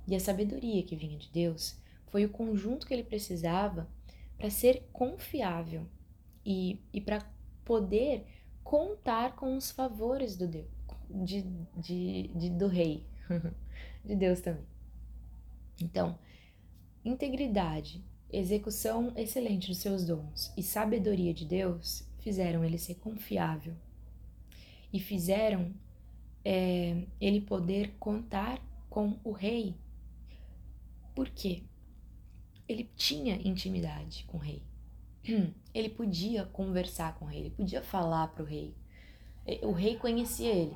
e 0.07 0.15
a 0.15 0.19
sabedoria 0.19 0.83
que 0.83 0.95
vinha 0.95 1.17
de 1.17 1.29
Deus, 1.31 1.77
foi 2.07 2.25
o 2.25 2.29
conjunto 2.29 2.85
que 2.85 2.93
ele 2.93 3.03
precisava 3.03 3.89
para 4.37 4.49
ser 4.49 4.87
confiável 4.91 5.85
e, 6.45 6.79
e 6.93 7.01
para 7.01 7.25
poder 7.63 8.25
contar 8.63 9.35
com 9.35 9.55
os 9.57 9.71
favores 9.71 10.35
do 10.35 10.47
Deus, 10.47 10.67
de, 11.09 11.41
de, 11.77 12.27
de 12.35 12.49
do 12.49 12.67
rei, 12.67 13.05
de 14.03 14.15
Deus 14.15 14.41
também. 14.41 14.65
Então, 15.81 16.17
integridade, 17.03 18.03
execução 18.31 19.13
excelente 19.15 19.67
dos 19.67 19.77
seus 19.77 20.05
dons 20.05 20.51
e 20.57 20.63
sabedoria 20.63 21.33
de 21.33 21.45
Deus 21.45 22.07
fizeram 22.19 22.63
ele 22.63 22.77
ser 22.77 22.95
confiável 22.95 23.75
e 24.91 24.99
fizeram 24.99 25.73
é, 26.43 27.03
ele 27.19 27.41
poder 27.41 27.95
contar 27.99 28.61
com 28.89 29.19
o 29.23 29.31
rei. 29.31 29.75
Por 31.15 31.29
quê? 31.29 31.63
Ele 32.67 32.89
tinha 32.95 33.35
intimidade 33.35 34.25
com 34.27 34.37
o 34.37 34.41
rei. 34.41 34.61
ele 35.73 35.89
podia 35.89 36.45
conversar 36.45 37.15
com 37.15 37.25
o 37.25 37.27
rei, 37.27 37.39
ele 37.39 37.49
podia 37.49 37.81
falar 37.81 38.27
para 38.27 38.43
o 38.43 38.45
rei. 38.45 38.75
O 39.63 39.71
rei 39.71 39.97
conhecia 39.97 40.51
ele. 40.51 40.75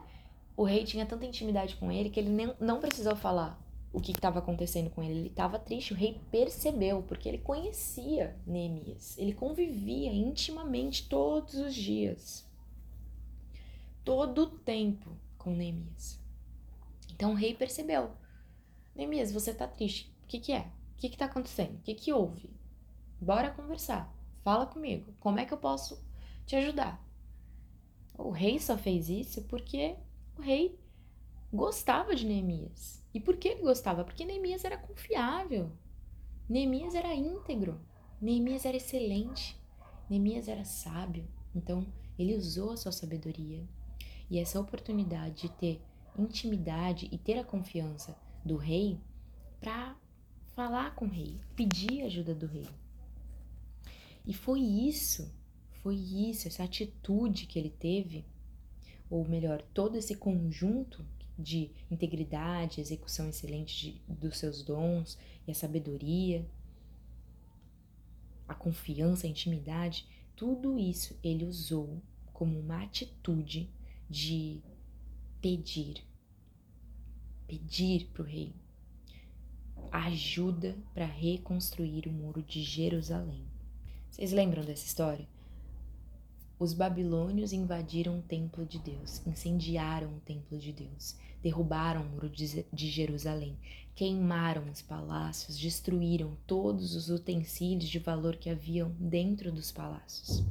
O 0.55 0.63
rei 0.63 0.83
tinha 0.83 1.05
tanta 1.05 1.25
intimidade 1.25 1.75
com 1.75 1.91
ele 1.91 2.09
que 2.09 2.19
ele 2.19 2.29
nem, 2.29 2.53
não 2.59 2.79
precisou 2.79 3.15
falar 3.15 3.59
o 3.91 3.99
que 3.99 4.11
estava 4.11 4.39
acontecendo 4.39 4.89
com 4.89 5.01
ele. 5.01 5.19
Ele 5.19 5.27
estava 5.27 5.57
triste. 5.57 5.93
O 5.93 5.95
rei 5.95 6.19
percebeu, 6.31 7.01
porque 7.03 7.27
ele 7.27 7.39
conhecia 7.39 8.35
Neemias. 8.45 9.17
Ele 9.17 9.33
convivia 9.33 10.13
intimamente 10.13 11.07
todos 11.07 11.55
os 11.55 11.73
dias. 11.73 12.45
Todo 14.03 14.43
o 14.43 14.47
tempo 14.47 15.17
com 15.37 15.51
Neemias. 15.51 16.19
Então 17.11 17.31
o 17.31 17.35
rei 17.35 17.53
percebeu. 17.53 18.11
Neemias, 18.95 19.31
você 19.31 19.51
está 19.51 19.67
triste. 19.67 20.13
Que, 20.29 20.39
que 20.39 20.51
é? 20.51 20.71
O 20.93 20.97
que 20.97 21.07
está 21.07 21.25
acontecendo? 21.25 21.79
O 21.79 21.81
que, 21.81 21.95
que 21.95 22.13
houve? 22.13 22.51
Bora 23.19 23.49
conversar. 23.49 24.13
Fala 24.43 24.67
comigo. 24.67 25.11
Como 25.19 25.39
é 25.39 25.45
que 25.45 25.51
eu 25.51 25.57
posso 25.57 25.99
te 26.45 26.55
ajudar? 26.55 27.03
O 28.15 28.29
rei 28.29 28.59
só 28.59 28.77
fez 28.77 29.09
isso 29.09 29.41
porque 29.45 29.95
o 30.37 30.41
rei 30.41 30.79
gostava 31.51 32.15
de 32.15 32.27
Neemias. 32.27 33.03
E 33.11 33.19
por 33.19 33.37
que 33.37 33.47
ele 33.47 33.63
gostava? 33.63 34.03
Porque 34.03 34.23
Neemias 34.23 34.63
era 34.63 34.77
confiável. 34.77 35.71
Neemias 36.47 36.93
era 36.93 37.15
íntegro. 37.15 37.81
Neemias 38.21 38.65
era 38.65 38.77
excelente. 38.77 39.59
Neemias 40.07 40.47
era 40.47 40.63
sábio. 40.63 41.27
Então, 41.55 41.87
ele 42.19 42.35
usou 42.35 42.71
a 42.71 42.77
sua 42.77 42.91
sabedoria 42.91 43.67
e 44.29 44.37
essa 44.37 44.59
oportunidade 44.59 45.41
de 45.41 45.49
ter 45.49 45.81
intimidade 46.15 47.09
e 47.11 47.17
ter 47.17 47.39
a 47.39 47.43
confiança 47.43 48.15
do 48.45 48.57
rei 48.57 48.99
para 49.59 49.95
falar 50.59 50.93
com 50.93 51.05
o 51.05 51.09
rei, 51.09 51.39
pedir 51.55 52.01
ajuda 52.01 52.35
do 52.35 52.45
rei. 52.45 52.67
E 54.25 54.33
foi 54.33 54.59
isso, 54.59 55.33
foi 55.81 55.95
isso, 55.95 56.49
essa 56.49 56.65
atitude 56.65 57.45
que 57.45 57.57
ele 57.57 57.69
teve, 57.69 58.25
ou 59.09 59.25
melhor, 59.25 59.61
todo 59.73 59.95
esse 59.95 60.15
conjunto 60.15 61.05
de 61.37 61.71
integridade, 61.89 62.81
execução 62.81 63.29
excelente 63.29 63.73
de, 63.73 64.13
dos 64.13 64.37
seus 64.37 64.61
dons 64.61 65.17
e 65.47 65.51
a 65.51 65.55
sabedoria, 65.55 66.45
a 68.45 68.53
confiança, 68.53 69.27
a 69.27 69.29
intimidade, 69.29 70.05
tudo 70.35 70.77
isso 70.77 71.17
ele 71.23 71.45
usou 71.45 72.01
como 72.33 72.59
uma 72.59 72.83
atitude 72.83 73.69
de 74.09 74.61
pedir, 75.39 76.03
pedir 77.47 78.09
para 78.11 78.23
o 78.23 78.25
rei 78.25 78.53
ajuda 79.91 80.75
para 80.93 81.05
reconstruir 81.05 82.07
o 82.07 82.11
muro 82.11 82.41
de 82.41 82.61
Jerusalém. 82.61 83.45
Vocês 84.09 84.31
lembram 84.31 84.63
dessa 84.63 84.85
história? 84.85 85.27
Os 86.59 86.73
babilônios 86.73 87.53
invadiram 87.53 88.19
o 88.19 88.21
templo 88.21 88.65
de 88.65 88.79
Deus, 88.79 89.25
incendiaram 89.25 90.17
o 90.17 90.19
templo 90.19 90.57
de 90.57 90.73
Deus, 90.73 91.15
derrubaram 91.41 92.01
o 92.01 92.09
muro 92.09 92.29
de 92.29 92.89
Jerusalém, 92.89 93.57
queimaram 93.95 94.69
os 94.69 94.81
palácios, 94.81 95.57
destruíram 95.57 96.37
todos 96.45 96.95
os 96.95 97.09
utensílios 97.09 97.89
de 97.89 97.99
valor 97.99 98.35
que 98.35 98.49
haviam 98.49 98.91
dentro 98.99 99.51
dos 99.51 99.71
palácios. 99.71 100.43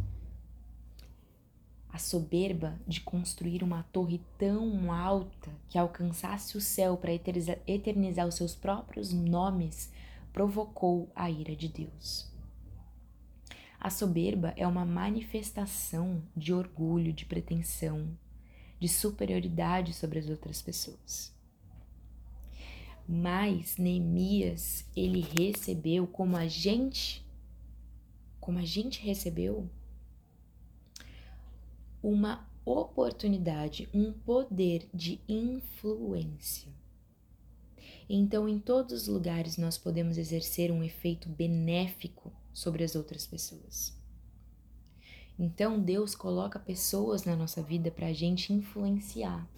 A 1.99 2.01
soberba 2.01 2.79
de 2.87 3.01
construir 3.01 3.65
uma 3.65 3.83
torre 3.83 4.21
tão 4.39 4.93
alta 4.93 5.51
que 5.69 5.77
alcançasse 5.77 6.57
o 6.57 6.61
céu 6.61 6.97
para 6.97 7.13
eternizar 7.13 8.25
os 8.25 8.37
seus 8.37 8.55
próprios 8.55 9.13
nomes 9.13 9.91
provocou 10.33 11.11
a 11.13 11.29
ira 11.29 11.57
de 11.57 11.67
Deus. 11.67 12.31
A 13.81 13.91
soberba 13.91 14.55
é 14.57 14.65
uma 14.65 14.85
manifestação 14.85 16.23
de 16.37 16.55
orgulho, 16.55 17.13
de 17.13 17.25
pretensão, 17.25 18.17
de 18.79 18.89
superioridade 18.89 19.93
sobre 19.93 20.21
as 20.21 20.29
outras 20.29 20.63
pessoas. 20.63 21.35
Mas 23.09 23.77
Neemias, 23.77 24.85
ele 24.95 25.21
recebeu 25.21 26.07
como 26.07 26.37
a 26.37 26.47
gente, 26.47 27.27
como 28.39 28.61
a 28.61 28.65
gente 28.65 29.03
recebeu, 29.03 29.69
uma 32.03 32.49
oportunidade, 32.65 33.89
um 33.93 34.13
poder 34.13 34.89
de 34.93 35.21
influência. 35.29 36.73
Então, 38.09 38.49
em 38.49 38.59
todos 38.59 39.03
os 39.03 39.09
lugares, 39.09 39.57
nós 39.57 39.77
podemos 39.77 40.17
exercer 40.17 40.71
um 40.71 40.83
efeito 40.83 41.29
benéfico 41.29 42.33
sobre 42.53 42.83
as 42.85 42.95
outras 42.95 43.27
pessoas. 43.27 43.99
Então 45.39 45.79
Deus 45.79 46.17
coloca 46.17 46.59
pessoas 46.59 47.25
na 47.25 47.37
nossa 47.37 47.63
vida 47.63 47.93
para 47.93 48.09
a 48.09 48.13
gente 48.13 48.53
influenciar 48.53 49.49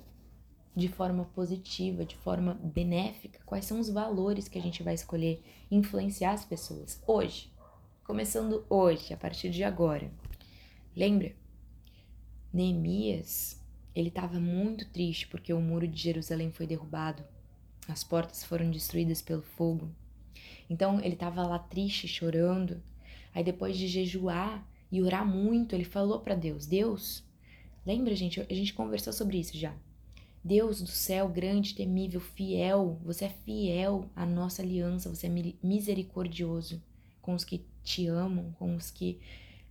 de 0.76 0.88
forma 0.88 1.24
positiva, 1.34 2.04
de 2.04 2.16
forma 2.16 2.54
benéfica. 2.54 3.40
Quais 3.46 3.64
são 3.64 3.80
os 3.80 3.88
valores 3.88 4.46
que 4.46 4.58
a 4.58 4.62
gente 4.62 4.82
vai 4.82 4.94
escolher 4.94 5.42
influenciar 5.70 6.32
as 6.32 6.44
pessoas 6.44 7.02
hoje? 7.06 7.50
Começando 8.04 8.64
hoje, 8.68 9.14
a 9.14 9.16
partir 9.16 9.50
de 9.50 9.64
agora. 9.64 10.12
Lembra? 10.94 11.34
Neemias, 12.52 13.60
ele 13.94 14.08
estava 14.08 14.40
muito 14.40 14.88
triste 14.90 15.26
porque 15.28 15.52
o 15.52 15.60
muro 15.60 15.86
de 15.86 16.00
Jerusalém 16.00 16.50
foi 16.50 16.66
derrubado. 16.66 17.22
As 17.88 18.04
portas 18.04 18.44
foram 18.44 18.70
destruídas 18.70 19.20
pelo 19.20 19.42
fogo. 19.42 19.90
Então 20.68 21.00
ele 21.00 21.14
estava 21.14 21.46
lá 21.46 21.58
triste, 21.58 22.06
chorando. 22.06 22.82
Aí 23.34 23.42
depois 23.42 23.76
de 23.76 23.86
jejuar 23.86 24.66
e 24.90 25.02
orar 25.02 25.26
muito, 25.26 25.74
ele 25.74 25.84
falou 25.84 26.20
para 26.20 26.34
Deus: 26.34 26.66
Deus, 26.66 27.24
lembra, 27.84 28.14
gente? 28.14 28.40
A 28.40 28.54
gente 28.54 28.74
conversou 28.74 29.12
sobre 29.12 29.38
isso 29.38 29.56
já. 29.56 29.74
Deus 30.42 30.80
do 30.80 30.88
céu, 30.88 31.28
grande, 31.28 31.74
temível, 31.74 32.20
fiel, 32.20 32.98
você 33.04 33.26
é 33.26 33.28
fiel 33.28 34.08
à 34.16 34.24
nossa 34.24 34.62
aliança, 34.62 35.10
você 35.10 35.26
é 35.26 35.54
misericordioso 35.62 36.82
com 37.20 37.34
os 37.34 37.44
que 37.44 37.62
te 37.84 38.06
amam, 38.06 38.50
com 38.58 38.74
os 38.74 38.90
que 38.90 39.20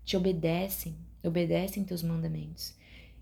te 0.06 0.16
obedecem, 0.16 0.96
obedecem 1.24 1.84
teus 1.84 2.04
mandamentos. 2.04 2.74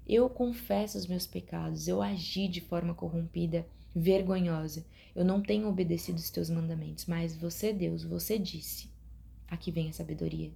Eu 0.08 0.30
confesso 0.30 0.98
os 0.98 1.08
meus 1.08 1.28
pecados, 1.28 1.88
eu 1.88 2.02
agi 2.02 2.48
de 2.48 2.62
forma 2.62 2.94
corrompida, 2.94 3.68
vergonhosa. 3.94 4.86
Eu 5.16 5.26
não 5.26 5.42
tenho 5.42 5.68
obedecido 5.68 6.18
os 6.18 6.30
teus 6.30 6.50
mandamentos, 6.50 7.06
mas 7.06 7.36
você, 7.36 7.74
Deus, 7.74 8.04
você 8.04 8.38
disse. 8.38 8.90
Aqui 9.48 9.72
vem 9.72 9.90
a 9.90 9.94
sabedoria, 9.94 10.52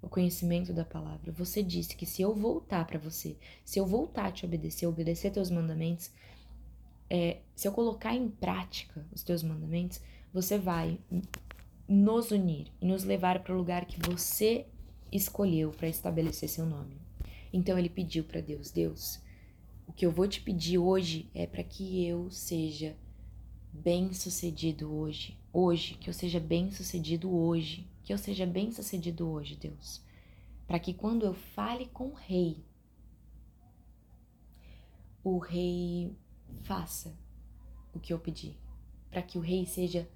o 0.00 0.08
conhecimento 0.08 0.72
da 0.72 0.84
palavra. 0.84 1.30
Você 1.32 1.62
disse 1.62 1.94
que 1.94 2.06
se 2.06 2.22
eu 2.22 2.34
voltar 2.34 2.86
para 2.86 2.98
você, 2.98 3.36
se 3.64 3.78
eu 3.78 3.86
voltar 3.86 4.26
a 4.26 4.32
te 4.32 4.44
obedecer, 4.44 4.86
obedecer 4.86 5.30
teus 5.30 5.50
mandamentos, 5.50 6.10
é, 7.10 7.40
se 7.54 7.68
eu 7.68 7.72
colocar 7.72 8.14
em 8.14 8.28
prática 8.28 9.04
os 9.12 9.22
teus 9.22 9.42
mandamentos, 9.42 10.00
você 10.32 10.58
vai 10.58 10.98
nos 11.86 12.30
unir 12.30 12.72
e 12.80 12.86
nos 12.86 13.04
levar 13.04 13.42
para 13.44 13.52
o 13.52 13.56
lugar 13.56 13.84
que 13.84 14.00
você 14.00 14.66
escolheu 15.12 15.70
para 15.70 15.88
estabelecer 15.88 16.48
seu 16.48 16.64
nome. 16.64 16.96
Então 17.52 17.78
ele 17.78 17.90
pediu 17.90 18.24
para 18.24 18.40
Deus: 18.40 18.70
Deus, 18.70 19.20
o 19.86 19.92
que 19.92 20.06
eu 20.06 20.10
vou 20.10 20.26
te 20.26 20.40
pedir 20.40 20.78
hoje 20.78 21.30
é 21.34 21.46
para 21.46 21.62
que 21.62 22.04
eu 22.06 22.30
seja 22.30 22.96
bem-sucedido 23.72 24.92
hoje. 24.92 25.38
Hoje, 25.52 25.94
que 25.94 26.08
eu 26.08 26.14
seja 26.14 26.40
bem-sucedido 26.40 27.30
hoje. 27.30 27.86
Que 28.02 28.12
eu 28.12 28.18
seja 28.18 28.46
bem-sucedido 28.46 29.28
hoje, 29.28 29.54
Deus. 29.54 30.02
Para 30.66 30.78
que 30.78 30.94
quando 30.94 31.26
eu 31.26 31.34
fale 31.34 31.86
com 31.86 32.08
o 32.08 32.14
rei, 32.14 32.64
o 35.22 35.38
rei 35.38 36.16
faça 36.62 37.14
o 37.92 38.00
que 38.00 38.12
eu 38.12 38.18
pedi. 38.18 38.56
Para 39.10 39.22
que 39.22 39.36
o 39.36 39.42
rei 39.42 39.66
seja 39.66 40.08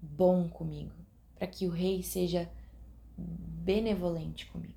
bom 0.00 0.48
comigo. 0.48 0.94
Para 1.36 1.46
que 1.46 1.66
o 1.66 1.70
rei 1.70 2.02
seja 2.02 2.50
benevolente 3.16 4.46
comigo. 4.46 4.74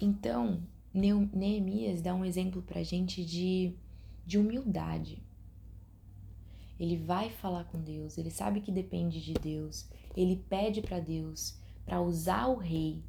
Então, 0.00 0.62
Neemias 0.92 2.00
dá 2.00 2.14
um 2.14 2.24
exemplo 2.24 2.62
para 2.62 2.80
a 2.80 2.82
gente 2.84 3.24
de, 3.24 3.74
de 4.26 4.38
humildade. 4.38 5.22
Ele 6.78 6.96
vai 6.96 7.30
falar 7.30 7.64
com 7.64 7.80
Deus, 7.80 8.16
ele 8.16 8.30
sabe 8.30 8.60
que 8.60 8.72
depende 8.72 9.22
de 9.22 9.34
Deus, 9.34 9.86
ele 10.16 10.36
pede 10.48 10.80
para 10.80 10.98
Deus 10.98 11.58
para 11.84 12.00
usar 12.00 12.46
o 12.46 12.56
rei, 12.56 13.02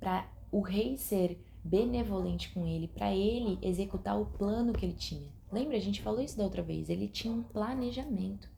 para 0.00 0.30
o 0.50 0.60
rei 0.60 0.96
ser 0.96 1.38
benevolente 1.62 2.50
com 2.50 2.66
ele, 2.66 2.88
para 2.88 3.14
ele 3.14 3.58
executar 3.60 4.18
o 4.18 4.26
plano 4.26 4.72
que 4.72 4.86
ele 4.86 4.94
tinha. 4.94 5.28
Lembra, 5.52 5.76
a 5.76 5.80
gente 5.80 6.02
falou 6.02 6.20
isso 6.20 6.36
da 6.36 6.44
outra 6.44 6.62
vez, 6.62 6.88
ele 6.88 7.08
tinha 7.08 7.32
um 7.32 7.42
planejamento. 7.42 8.48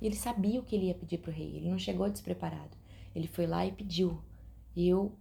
Ele 0.00 0.14
sabia 0.14 0.60
o 0.60 0.62
que 0.62 0.76
ele 0.76 0.86
ia 0.86 0.94
pedir 0.94 1.18
para 1.18 1.30
o 1.30 1.34
rei, 1.34 1.56
ele 1.56 1.70
não 1.70 1.78
chegou 1.78 2.08
despreparado. 2.08 2.76
Ele 3.14 3.26
foi 3.26 3.46
lá 3.46 3.66
e 3.66 3.72
pediu: 3.72 4.22
Eu 4.76 5.12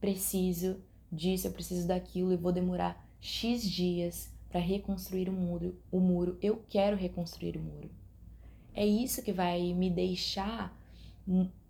preciso 0.00 0.80
disso, 1.10 1.46
eu 1.46 1.52
preciso 1.52 1.86
daquilo 1.86 2.32
e 2.32 2.36
vou 2.36 2.52
demorar 2.52 3.06
X 3.20 3.62
dias 3.62 4.32
para 4.48 4.60
reconstruir 4.60 5.28
o 5.28 5.32
muro, 5.32 5.78
o 5.90 6.00
muro. 6.00 6.38
Eu 6.40 6.62
quero 6.68 6.96
reconstruir 6.96 7.56
o 7.56 7.62
muro. 7.62 7.90
É 8.72 8.84
isso 8.84 9.22
que 9.22 9.32
vai 9.32 9.72
me 9.72 9.90
deixar 9.90 10.76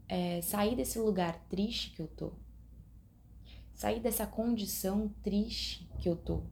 é, 0.08 0.40
sair 0.42 0.74
desse 0.74 0.98
lugar 0.98 1.38
triste 1.48 1.90
que 1.90 2.00
eu 2.00 2.08
tô, 2.08 2.32
sair 3.74 4.00
dessa 4.00 4.26
condição 4.26 5.10
triste 5.22 5.88
que 5.98 6.08
eu 6.08 6.16
tô. 6.16 6.42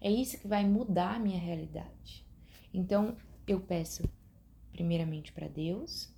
É 0.00 0.10
isso 0.10 0.38
que 0.38 0.48
vai 0.48 0.64
mudar 0.64 1.14
a 1.14 1.18
minha 1.18 1.38
realidade. 1.38 2.26
Então, 2.74 3.16
eu 3.46 3.60
peço 3.60 4.02
primeiramente 4.72 5.32
para 5.32 5.48
Deus, 5.48 6.12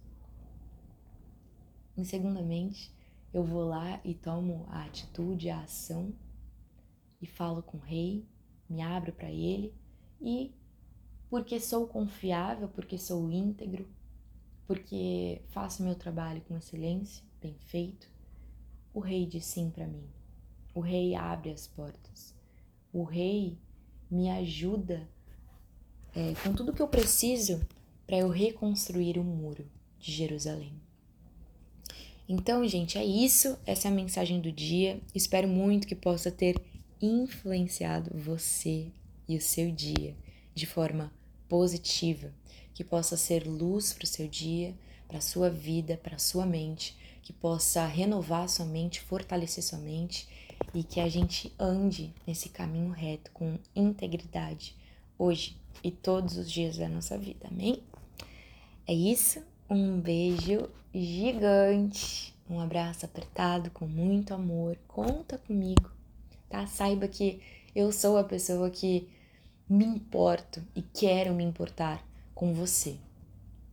em 1.96 2.04
segundamente, 2.04 2.92
eu 3.32 3.44
vou 3.44 3.64
lá 3.64 4.00
e 4.04 4.14
tomo 4.14 4.66
a 4.68 4.84
atitude, 4.84 5.50
a 5.50 5.60
ação 5.60 6.12
e 7.20 7.26
falo 7.26 7.62
com 7.62 7.78
o 7.78 7.80
rei, 7.80 8.26
me 8.68 8.82
abro 8.82 9.12
para 9.12 9.30
ele 9.30 9.74
e 10.20 10.54
porque 11.30 11.58
sou 11.58 11.86
confiável, 11.86 12.68
porque 12.68 12.98
sou 12.98 13.30
íntegro, 13.30 13.88
porque 14.66 15.42
faço 15.48 15.82
meu 15.82 15.94
trabalho 15.94 16.40
com 16.42 16.56
excelência, 16.56 17.24
bem 17.40 17.56
feito, 17.58 18.08
o 18.92 19.00
rei 19.00 19.26
diz 19.26 19.44
sim 19.44 19.70
para 19.70 19.86
mim. 19.86 20.08
O 20.74 20.80
rei 20.80 21.14
abre 21.14 21.50
as 21.50 21.66
portas. 21.66 22.34
O 22.92 23.02
rei 23.02 23.58
me 24.10 24.30
ajuda 24.30 25.08
é, 26.14 26.34
com 26.42 26.52
tudo 26.54 26.72
que 26.72 26.82
eu 26.82 26.88
preciso 26.88 27.60
para 28.06 28.18
eu 28.18 28.28
reconstruir 28.28 29.18
o 29.18 29.24
muro 29.24 29.66
de 29.98 30.12
Jerusalém. 30.12 30.72
Então, 32.28 32.66
gente, 32.66 32.96
é 32.96 33.04
isso. 33.04 33.58
Essa 33.66 33.88
é 33.88 33.90
a 33.90 33.94
mensagem 33.94 34.40
do 34.40 34.50
dia. 34.50 35.00
Espero 35.14 35.46
muito 35.46 35.86
que 35.86 35.94
possa 35.94 36.30
ter 36.30 36.56
influenciado 37.00 38.10
você 38.18 38.88
e 39.28 39.36
o 39.36 39.40
seu 39.40 39.70
dia 39.70 40.14
de 40.54 40.66
forma 40.66 41.12
positiva, 41.48 42.32
que 42.72 42.84
possa 42.84 43.16
ser 43.16 43.46
luz 43.46 43.92
para 43.92 44.04
o 44.04 44.08
seu 44.08 44.26
dia, 44.26 44.74
para 45.06 45.18
a 45.18 45.20
sua 45.20 45.50
vida, 45.50 45.98
para 46.02 46.16
a 46.16 46.18
sua 46.18 46.46
mente, 46.46 46.96
que 47.22 47.32
possa 47.32 47.86
renovar 47.86 48.48
sua 48.48 48.66
mente, 48.66 49.00
fortalecer 49.00 49.62
sua 49.62 49.78
mente 49.78 50.28
e 50.72 50.82
que 50.82 51.00
a 51.00 51.08
gente 51.08 51.52
ande 51.58 52.12
nesse 52.26 52.48
caminho 52.48 52.90
reto 52.90 53.30
com 53.32 53.58
integridade 53.74 54.74
hoje 55.18 55.56
e 55.82 55.90
todos 55.90 56.36
os 56.36 56.50
dias 56.50 56.76
da 56.76 56.88
nossa 56.88 57.18
vida. 57.18 57.48
Amém? 57.50 57.82
É 58.86 58.92
isso. 58.92 59.42
Um 59.68 59.98
beijo 59.98 60.68
gigante, 60.94 62.34
um 62.48 62.60
abraço 62.60 63.04
apertado 63.04 63.70
com 63.70 63.86
muito 63.86 64.34
amor. 64.34 64.76
Conta 64.86 65.38
comigo, 65.38 65.90
tá? 66.48 66.66
Saiba 66.66 67.08
que 67.08 67.40
eu 67.74 67.90
sou 67.90 68.18
a 68.18 68.24
pessoa 68.24 68.70
que 68.70 69.08
me 69.68 69.84
importo 69.84 70.62
e 70.74 70.82
quero 70.82 71.32
me 71.32 71.42
importar 71.42 72.04
com 72.34 72.52
você, 72.52 72.96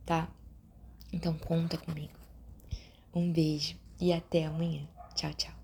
tá? 0.06 0.28
Então 1.12 1.34
conta 1.34 1.76
comigo. 1.76 2.12
Um 3.14 3.30
beijo 3.30 3.76
e 4.00 4.12
até 4.12 4.46
amanhã. 4.46 4.88
Tchau, 5.14 5.32
tchau. 5.34 5.61